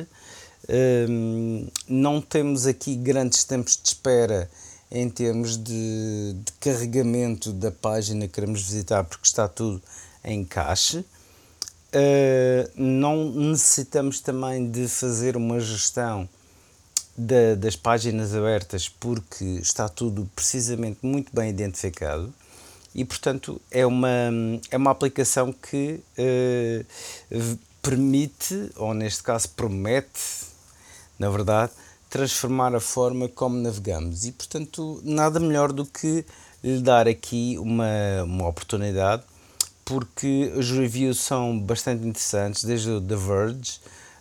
[1.88, 4.49] não temos aqui grandes tempos de espera
[4.91, 9.81] em termos de, de carregamento da página que queremos visitar, porque está tudo
[10.23, 10.99] em cache.
[10.99, 16.27] Uh, não necessitamos também de fazer uma gestão
[17.17, 22.31] da, das páginas abertas porque está tudo precisamente muito bem identificado
[22.93, 24.09] e portanto é uma,
[24.69, 30.45] é uma aplicação que uh, permite, ou neste caso promete,
[31.17, 31.71] na verdade,
[32.10, 36.26] transformar a forma como navegamos e portanto nada melhor do que
[36.64, 39.24] lhe dar aqui uma, uma oportunidade
[39.88, 43.80] porque os reviews são bastante interessantes, desde o The Verge,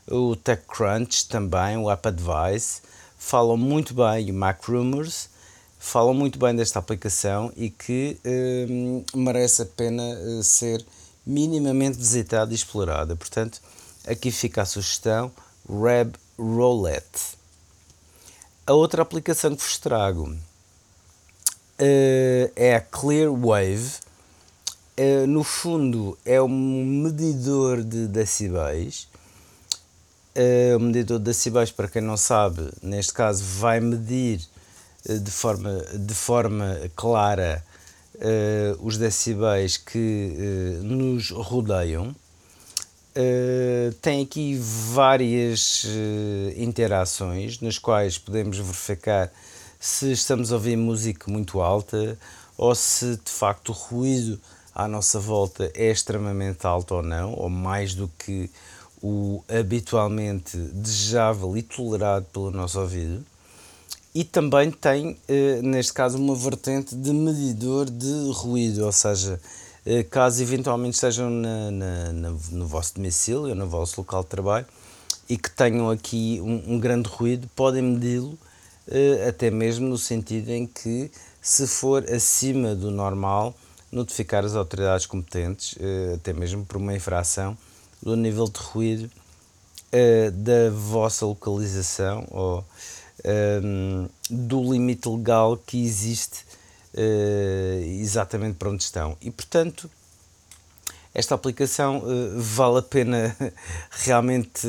[0.08, 2.82] o TechCrunch também, o App Advice,
[3.18, 5.28] falam muito bem, o Mac Rumors,
[5.76, 10.86] falam muito bem desta aplicação e que hum, merece a pena eh, ser
[11.26, 13.16] minimamente visitada e explorada.
[13.16, 13.60] Portanto,
[14.06, 15.32] aqui fica a sugestão
[15.68, 17.35] Reb Roulette.
[18.66, 20.36] A outra aplicação que vos trago uh,
[22.56, 23.92] é a Clearwave
[24.96, 29.06] é, no fundo, é um medidor de decibéis.
[30.34, 34.40] É, o medidor de decibéis, para quem não sabe, neste caso, vai medir
[35.08, 37.64] eh, de forma, de forma clara
[38.16, 42.14] uh, os decibéis que uh, nos rodeiam.
[43.16, 44.58] Uh, tem aqui
[44.92, 45.86] várias
[46.54, 49.32] interações nas quais podemos verificar
[49.80, 52.18] se estamos a ouvir música muito alta
[52.58, 54.38] ou se de facto o ruído
[54.74, 58.50] à nossa volta é extremamente alto ou não, ou mais do que
[59.02, 63.24] o habitualmente desejável e tolerado pelo nosso ouvido.
[64.14, 69.65] E também tem, eh, neste caso, uma vertente de medidor de ruído, ou seja, eh,
[70.10, 74.66] caso eventualmente estejam na, na, na, no vosso domicílio no vosso local de trabalho
[75.28, 78.38] e que tenham aqui um, um grande ruído, podem medi-lo
[78.88, 81.10] eh, até mesmo no sentido em que,
[81.40, 83.54] se for acima do normal,
[83.90, 87.56] notificar as autoridades competentes, eh, até mesmo por uma infração,
[88.02, 89.10] do nível de ruído
[89.90, 92.64] eh, da vossa localização ou
[93.24, 96.45] ehm, do limite legal que existe eh,
[98.00, 99.16] exatamente para onde estão.
[99.20, 99.90] E portanto,
[101.14, 102.02] esta aplicação
[102.36, 103.36] vale a pena
[103.90, 104.66] realmente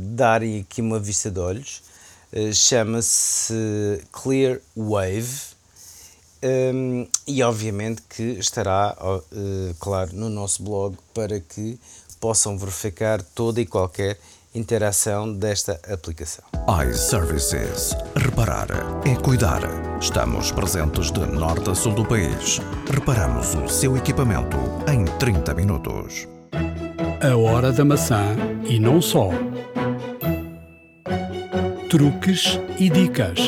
[0.00, 1.82] darem aqui uma vista de olhos.
[2.52, 3.54] Chama-se
[4.12, 5.52] Clear Wave
[6.44, 11.78] um, e obviamente que estará, uh, claro, no nosso blog para que
[12.18, 14.18] possam verificar toda e qualquer
[14.54, 16.44] interação desta aplicação.
[16.88, 17.94] iServices.
[18.14, 18.68] Reparar
[19.06, 19.62] é cuidar.
[19.98, 22.60] Estamos presentes de norte a sul do país.
[22.90, 24.58] Reparamos o seu equipamento
[24.92, 26.28] em 30 minutos.
[27.22, 28.36] A hora da maçã
[28.68, 29.30] e não só.
[31.88, 33.38] Truques e dicas.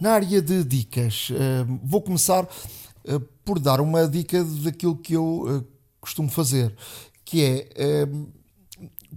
[0.00, 5.42] Na área de dicas, uh, vou começar uh, por dar uma dica daquilo que eu
[5.42, 5.64] uh,
[6.00, 6.74] costumo fazer,
[7.24, 8.06] que é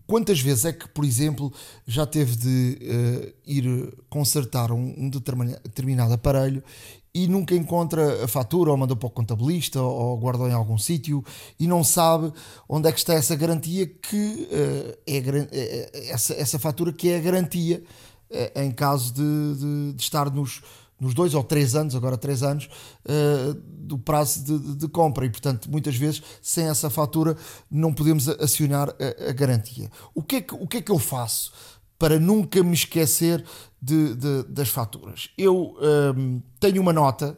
[0.09, 1.53] quantas vezes é que, por exemplo,
[1.85, 6.63] já teve de ir consertar um, um determinado aparelho
[7.13, 11.23] e nunca encontra a fatura ou manda para o contabilista ou guardou em algum sítio
[11.59, 12.31] e não sabe
[12.67, 17.21] onde é que está essa garantia que uh, é, essa, essa fatura que é a
[17.21, 17.83] garantia
[18.29, 20.61] uh, em caso de, de, de estar nos,
[20.99, 22.69] nos dois ou três anos, agora três anos,
[23.05, 27.35] uh, do prazo de, de, compra e, portanto, muitas vezes sem essa fatura
[27.69, 29.89] não podemos acionar a, a garantia.
[30.13, 31.51] O que, é que, o que é que eu faço
[31.97, 33.43] para nunca me esquecer
[33.81, 35.29] de, de das faturas?
[35.37, 37.37] Eu ehm, tenho uma nota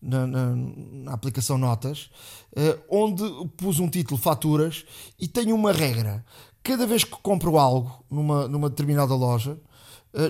[0.00, 2.10] na, na, na aplicação Notas
[2.56, 3.22] uh, onde
[3.56, 4.84] pus um título Faturas
[5.18, 6.24] e tenho uma regra.
[6.62, 9.58] Cada vez que compro algo numa, numa determinada loja,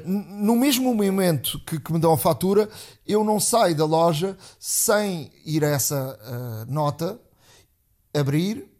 [0.04, 2.68] no mesmo momento que, que, me dão a fatura,
[3.06, 7.18] eu não saio da loja sem ir a essa uh, nota,
[8.14, 8.70] abrir,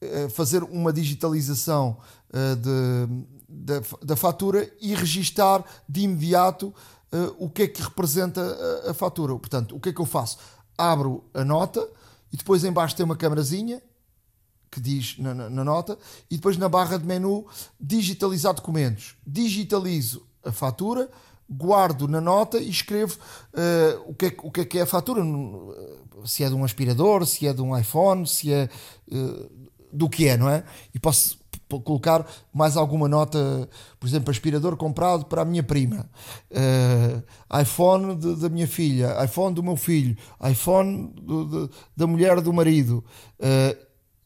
[0.00, 1.98] uh, fazer uma digitalização
[2.30, 6.74] uh, de, da, fatura e registar de imediato
[7.38, 9.32] o que é que representa a, a, fatura.
[9.38, 10.36] Portanto, o que é que eu faço?
[10.76, 11.88] Abro a nota
[12.32, 13.80] e depois embaixo tem uma camarazinha
[14.68, 15.96] que diz na, na, na nota
[16.28, 17.46] e depois na barra de menu
[17.78, 19.14] digitalizar documentos.
[19.24, 21.08] Digitalizo a fatura,
[21.48, 23.18] guardo na nota e escrevo
[23.52, 25.22] uh, o, que é, o que é que é a fatura,
[26.24, 28.68] se é de um aspirador, se é de um iPhone, se é
[29.12, 29.50] uh,
[29.92, 30.64] do que é, não é?
[30.94, 31.38] E posso
[31.84, 33.68] colocar mais alguma nota,
[33.98, 36.08] por exemplo, aspirador comprado para a minha prima,
[36.50, 40.16] uh, iPhone de, da minha filha, iPhone do meu filho,
[40.50, 43.04] iPhone do, de, da mulher do marido.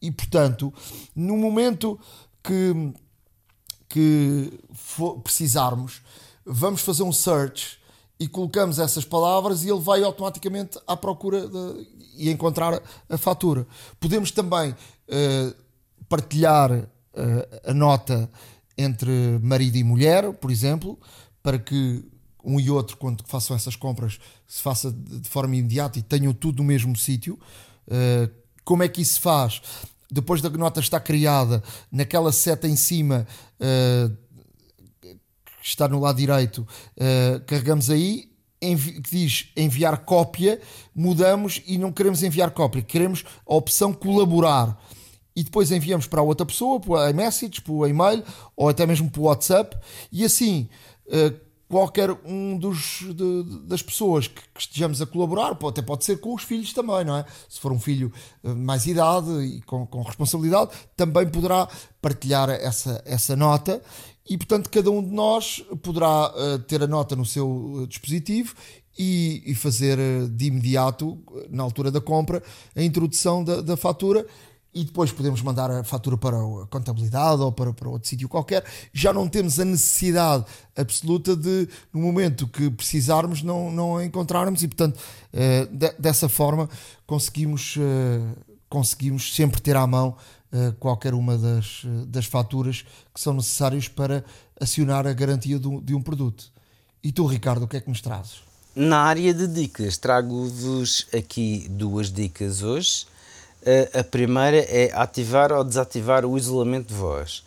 [0.01, 0.73] E portanto,
[1.13, 1.99] no momento
[2.41, 2.93] que,
[3.89, 6.01] que for, precisarmos,
[6.45, 7.79] vamos fazer um search
[8.19, 13.65] e colocamos essas palavras e ele vai automaticamente à procura de, e encontrar a, fatura.
[13.99, 15.55] Podemos também uh,
[16.07, 16.87] partilhar uh,
[17.65, 18.29] a nota
[18.77, 20.99] entre marido e mulher, por exemplo,
[21.41, 22.03] para que
[22.43, 26.57] um e outro, quando façam essas compras, se faça de forma imediata e tenham tudo
[26.57, 27.39] no mesmo sítio.
[27.87, 28.29] Uh,
[28.63, 29.61] como é que isso se faz?
[30.11, 33.27] Depois da nota estar criada, naquela seta em cima
[35.61, 38.29] que está no lado direito, uh, carregamos aí,
[38.59, 40.59] que diz enviar cópia,
[40.95, 44.77] mudamos e não queremos enviar cópia, queremos a opção colaborar.
[45.35, 48.23] E depois enviamos para outra pessoa, por iMessage, por e-mail
[48.55, 49.77] ou até mesmo por WhatsApp,
[50.11, 50.67] e assim.
[51.07, 56.19] Uh, qualquer um dos, de, das pessoas que, que, estejamos a colaborar, até pode ser
[56.19, 57.25] com os filhos também, não é?
[57.47, 58.11] Se for um filho
[58.43, 61.69] uh, mais idade e com, com responsabilidade, também poderá
[62.01, 63.81] partilhar essa, essa nota
[64.27, 68.55] e portanto cada um de nós poderá uh, ter a nota no seu eh, dispositivo
[68.97, 69.97] e, e, fazer
[70.29, 72.43] de imediato, na altura da compra,
[72.75, 74.25] a introdução da, da, fatura
[74.73, 78.63] e depois podemos mandar a fatura para a contabilidade ou para, para outro sítio qualquer.
[78.93, 80.45] Já não temos a necessidade
[80.75, 86.69] absoluta de, no momento que precisarmos, não, não encontrarmos e portanto uh, de, dessa forma
[87.07, 87.77] conseguimos,
[88.69, 90.15] conseguimos sempre ter à mão
[90.53, 94.23] uh, qualquer uma das, das faturas que são necessárias para
[94.59, 96.51] acionar a garantia do, de um produto.
[97.03, 98.43] E tu, Ricardo, o que é que nos trazes?
[98.75, 103.07] Na área de dicas, trago-vos aqui duas dicas hoje.
[103.93, 107.43] A primeira é ativar ou desativar o isolamento de voz.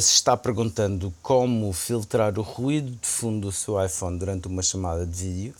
[0.00, 5.04] Se está perguntando como filtrar o ruído de fundo do seu iPhone durante uma chamada
[5.04, 5.54] de vídeo,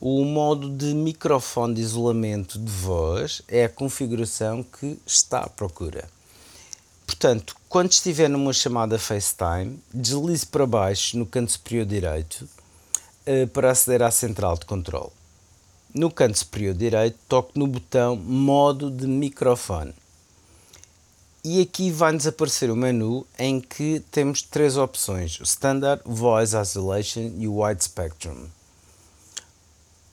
[0.00, 6.08] o modo de microfone de isolamento de voz é a configuração que está à procura.
[7.04, 12.48] Portanto, quando estiver numa chamada FaceTime, deslize para baixo no canto superior direito
[13.26, 15.17] eh, para aceder à central de controle.
[15.94, 19.94] No canto superior direito, toque no botão Modo de microfone.
[21.44, 27.48] E aqui vai-nos aparecer o menu em que temos três opções: Standard, Voice Isolation e
[27.48, 28.48] Wide Spectrum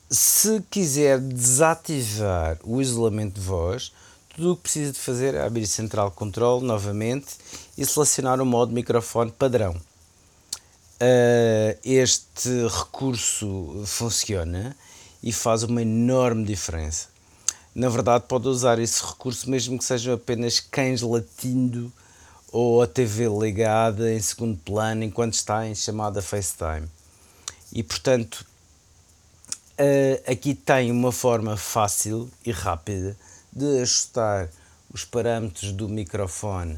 [0.10, 3.92] se quiser desativar o isolamento de voz,
[4.34, 7.36] tudo o que precisa de fazer é abrir Central Control novamente
[7.78, 9.76] e selecionar o modo microfone padrão.
[10.96, 14.76] Uh, este recurso funciona
[15.26, 17.08] e faz uma enorme diferença.
[17.74, 21.92] Na verdade, pode usar esse recurso mesmo que sejam apenas cães latindo
[22.52, 26.88] ou a TV ligada em segundo plano enquanto está em chamada FaceTime.
[27.74, 28.46] E portanto,
[29.78, 33.14] Uh, aqui tem uma forma fácil e rápida
[33.52, 34.50] de ajustar
[34.90, 36.76] os parâmetros do microfone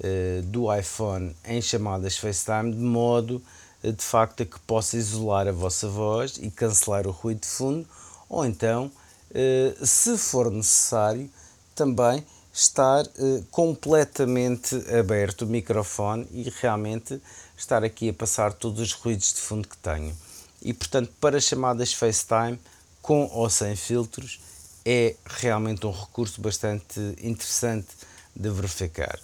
[0.00, 3.42] uh, do iPhone em chamadas FaceTime de modo
[3.82, 7.88] de facto a que possa isolar a vossa voz e cancelar o ruído de fundo
[8.28, 8.90] ou então,
[9.82, 11.30] se for necessário,
[11.74, 13.04] também estar
[13.50, 17.20] completamente aberto o microfone e realmente
[17.56, 20.14] estar aqui a passar todos os ruídos de fundo que tenho
[20.60, 22.58] e portanto para chamadas FaceTime
[23.00, 24.40] com ou sem filtros
[24.84, 27.88] é realmente um recurso bastante interessante
[28.34, 29.18] de verificar.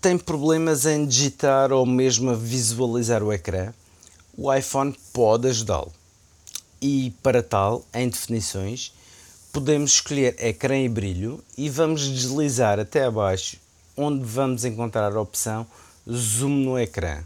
[0.00, 3.70] Tem problemas em digitar ou mesmo a visualizar o ecrã?
[4.34, 5.92] O iPhone pode ajudá-lo.
[6.80, 8.94] E para tal, em definições,
[9.52, 13.58] podemos escolher ecrã e brilho e vamos deslizar até abaixo
[13.94, 15.66] onde vamos encontrar a opção
[16.10, 17.22] zoom no ecrã.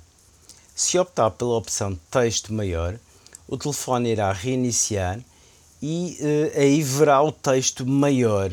[0.75, 2.99] Se optar pela opção texto maior,
[3.47, 5.20] o telefone irá reiniciar
[5.81, 8.51] e uh, aí verá o texto maior,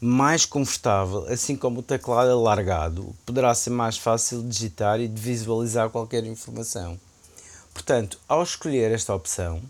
[0.00, 5.20] mais confortável, assim como o teclado alargado, poderá ser mais fácil de digitar e de
[5.20, 6.98] visualizar qualquer informação.
[7.72, 9.60] Portanto, ao escolher esta opção,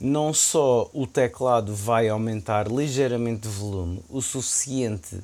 [0.00, 5.20] não só o teclado vai aumentar ligeiramente de volume, o suficiente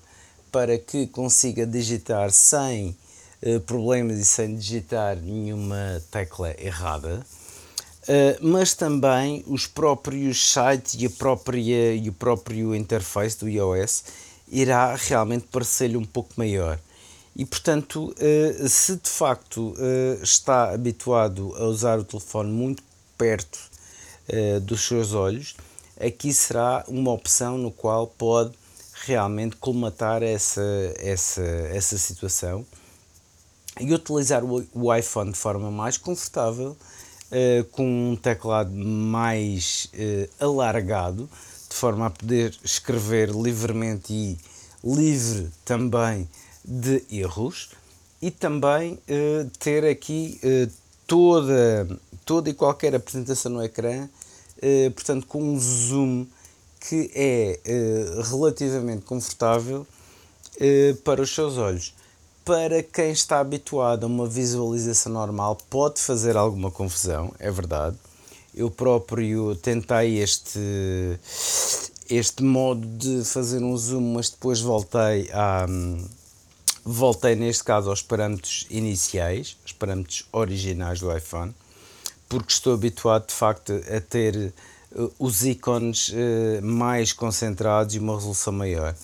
[0.50, 2.96] para que consiga digitar sem
[3.42, 7.24] uh, problemas e sem digitar nenhuma tecla errada,
[8.40, 14.04] mas também os próprios sites e, a própria, e o próprio interface do iOS
[14.48, 16.78] irá realmente parecer-lhe um pouco maior.
[17.34, 19.74] E portanto, uh, se de facto
[20.22, 22.82] está habituado a usar o telefone muito
[23.16, 23.58] perto
[24.62, 25.54] dos seus olhos,
[26.00, 28.52] aqui será uma opção no qual pode
[29.04, 30.62] realmente colmatar essa,
[30.98, 32.64] essa, essa situação
[33.78, 36.76] e utilizar o iPhone de forma mais confortável,
[37.30, 41.28] uh, com um teclado mais uh, alargado,
[41.68, 44.38] de forma a poder escrever livremente e
[44.84, 46.28] livre também
[46.64, 47.70] de erros
[48.20, 50.40] e também uh, ter aqui
[51.06, 51.88] toda,
[52.24, 54.08] toda e qualquer apresentação no ecrã,
[54.94, 56.26] portanto, com um zoom
[56.80, 57.60] que é
[58.30, 59.86] relativamente confortável
[61.02, 61.93] para os seus olhos.
[62.44, 67.96] Para quem está habituado a uma visualização normal, pode fazer alguma confusão, é verdade.
[68.54, 70.60] Eu próprio tentei este,
[72.08, 75.66] este modo de fazer um zoom, mas depois voltei a
[76.84, 81.54] voltei neste caso aos parâmetros iniciais, os parâmetros originais do iPhone,
[82.28, 84.52] porque estou habituado de facto a ter
[84.92, 88.94] uh, os ícones uh, mais concentrados e uma resolução maior.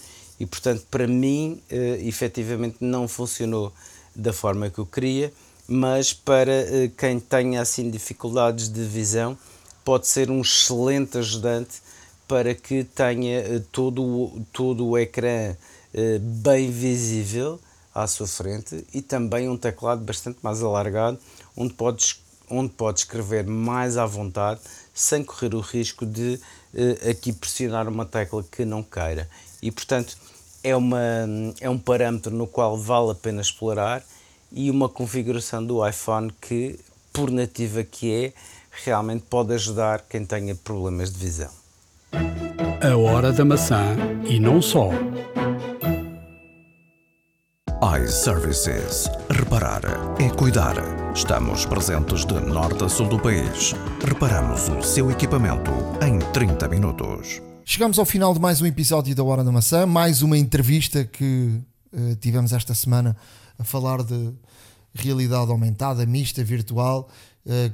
[0.40, 3.72] E portanto, para mim, uh, efetivamente não funcionou
[4.16, 5.32] da forma que eu queria,
[5.68, 9.38] mas para uh, quem tenha assim dificuldades de visão,
[9.84, 11.82] pode ser um excelente ajudante
[12.26, 17.60] para que tenha uh, todo, todo o ecrã uh, bem visível
[17.94, 21.18] à sua frente e também um teclado bastante mais alargado,
[21.56, 24.60] onde podes, onde podes escrever mais à vontade,
[24.94, 26.40] sem correr o risco de
[26.72, 29.28] uh, aqui pressionar uma tecla que não queira.
[29.62, 30.16] E portanto
[30.62, 31.00] é, uma,
[31.60, 34.02] é um parâmetro no qual vale a pena explorar
[34.52, 36.78] e uma configuração do iPhone que,
[37.12, 38.32] por nativa que é,
[38.84, 41.50] realmente pode ajudar quem tenha problemas de visão.
[42.12, 43.96] A hora da maçã
[44.28, 44.90] e não só
[47.82, 49.10] iServices.
[49.30, 49.82] Reparar
[50.18, 50.74] é cuidar.
[51.14, 53.74] Estamos presentes de norte a sul do país.
[54.04, 55.70] Reparamos o seu equipamento
[56.02, 57.49] em 30 minutos.
[57.64, 61.60] Chegamos ao final de mais um episódio da Hora da Maçã, mais uma entrevista que
[61.92, 63.16] uh, tivemos esta semana
[63.58, 64.32] a falar de
[64.94, 67.08] realidade aumentada, mista, virtual.
[67.46, 67.72] Uh,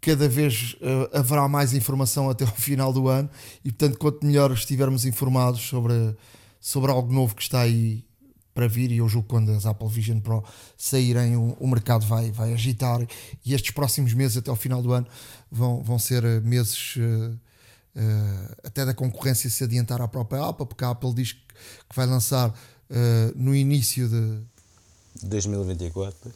[0.00, 3.28] cada vez uh, haverá mais informação até ao final do ano
[3.64, 6.16] e, portanto, quanto melhor estivermos informados sobre,
[6.60, 8.04] sobre algo novo que está aí
[8.54, 10.42] para vir e eu julgo que quando as Apple Vision Pro
[10.76, 13.00] saírem o, o, mercado vai, vai agitar
[13.44, 15.06] e estes próximos meses até ao final do ano
[15.48, 17.38] vão, vão ser meses uh,
[17.98, 21.42] uh, até da concorrência se adiantar à própria Apple, porque a Apple diz que,
[21.94, 22.54] vai lançar uh,
[23.34, 24.38] no início de
[25.24, 26.32] 2024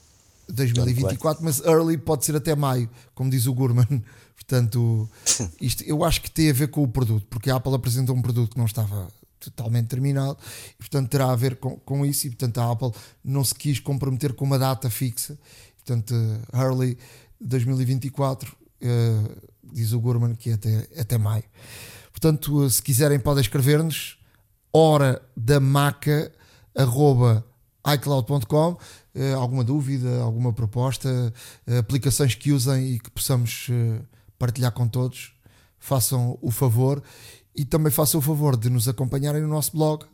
[0.49, 3.87] 2024, mas early pode ser até maio, como diz o Gurman.
[4.35, 5.09] Portanto,
[5.61, 8.21] isto eu acho que tem a ver com o produto, porque a Apple apresentou um
[8.21, 9.09] produto que não estava
[9.39, 10.39] totalmente terminado
[10.75, 12.93] e portanto terá a ver com, com isso e portanto a Apple
[13.25, 15.37] não se quis comprometer com uma data fixa
[15.79, 16.15] portanto
[16.55, 16.97] early
[17.41, 21.45] 2024 uh, diz o Gurman que é até, até maio
[22.11, 24.19] portanto se quiserem podem escrever-nos
[24.73, 26.33] hora da maca
[26.75, 27.45] arroba
[27.95, 28.79] iCloud.com uh,
[29.37, 31.33] alguma dúvida, alguma proposta
[31.67, 33.69] uh, aplicações que usem e que possamos
[34.39, 35.33] partilhar com todos
[35.83, 37.03] façam o favor
[37.55, 40.05] e também façam o favor de nos acompanharem no nosso blog,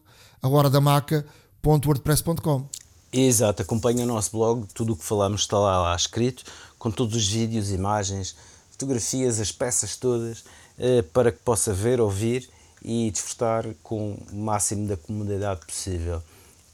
[0.42, 2.66] ahoradamaca.wordpress.com.
[3.12, 6.42] Exato, acompanhem o nosso blog, tudo o que falamos está lá, lá escrito,
[6.78, 8.34] com todos os vídeos, imagens,
[8.78, 10.44] fotografias, as peças todas,
[10.78, 12.48] eh, para que possa ver, ouvir
[12.80, 16.22] e desfrutar com o máximo da comodidade possível.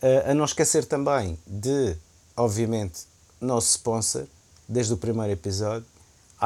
[0.02, 1.96] Eh, a não esquecer também de,
[2.36, 3.04] obviamente,
[3.40, 4.26] nosso sponsor,
[4.68, 5.86] desde o primeiro episódio,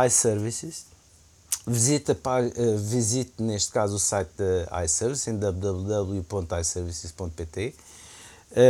[0.06, 0.86] iServices,
[1.66, 7.74] Visita, uh, visite neste caso o site da iService em www.iservices.pt,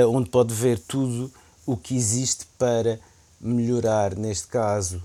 [0.08, 1.32] onde pode ver tudo
[1.64, 2.98] o que existe para
[3.40, 5.00] melhorar, neste caso,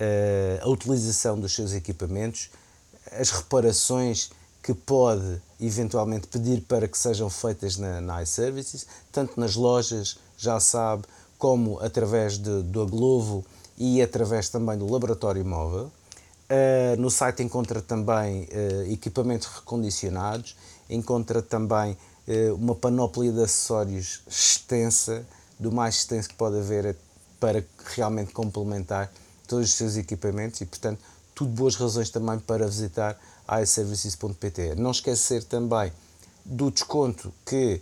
[0.00, 2.50] uh, a utilização dos seus equipamentos,
[3.12, 4.30] as reparações
[4.62, 10.60] que pode eventualmente pedir para que sejam feitas na, na iServices, tanto nas lojas, já
[10.60, 11.04] sabe,
[11.38, 13.44] como através de, do Glovo
[13.76, 15.90] e através também do laboratório móvel.
[16.50, 20.56] Uh, no site encontra também uh, equipamentos recondicionados,
[20.88, 21.96] encontra também
[22.26, 25.26] uh, uma panóplia de acessórios extensa,
[25.58, 26.96] do mais extenso que pode haver
[27.38, 27.64] para
[27.94, 29.12] realmente complementar
[29.48, 31.00] todos os seus equipamentos e, portanto,
[31.34, 33.18] tudo boas razões também para visitar
[33.62, 34.76] iServices.pt.
[34.76, 35.92] Não esquecer também
[36.44, 37.80] do desconto que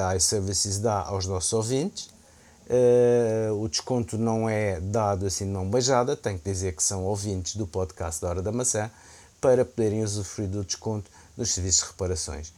[0.00, 2.12] a iServices dá aos nossos ouvintes,
[2.72, 7.56] Uh, o desconto não é dado assim mão beijada, tenho que dizer que são ouvintes
[7.56, 8.90] do podcast da Hora da Maçã
[9.40, 12.52] para poderem usufruir do desconto nos serviços de reparações.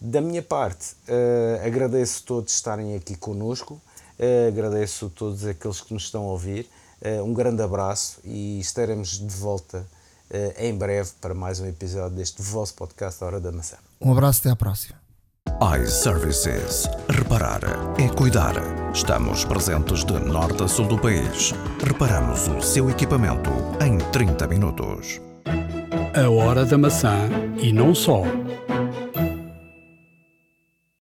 [0.00, 5.80] Da minha parte, uh, agradeço a todos estarem aqui conosco, uh, agradeço a todos aqueles
[5.80, 6.68] que nos estão a ouvir,
[7.24, 9.86] um grande abraço e estaremos de volta
[10.30, 13.76] uh, em breve para mais um episódio deste vosso podcast Hora da Maçã.
[14.00, 15.00] Um abraço, até à próxima
[15.60, 16.88] iServices.
[17.08, 17.60] Reparar
[17.98, 18.54] é cuidar.
[18.94, 21.52] Estamos presentes de norte a sul do país.
[21.84, 23.50] Reparamos o seu equipamento
[23.84, 25.20] em 30 minutos.
[26.14, 27.28] A hora da maçã
[27.58, 28.22] e não só.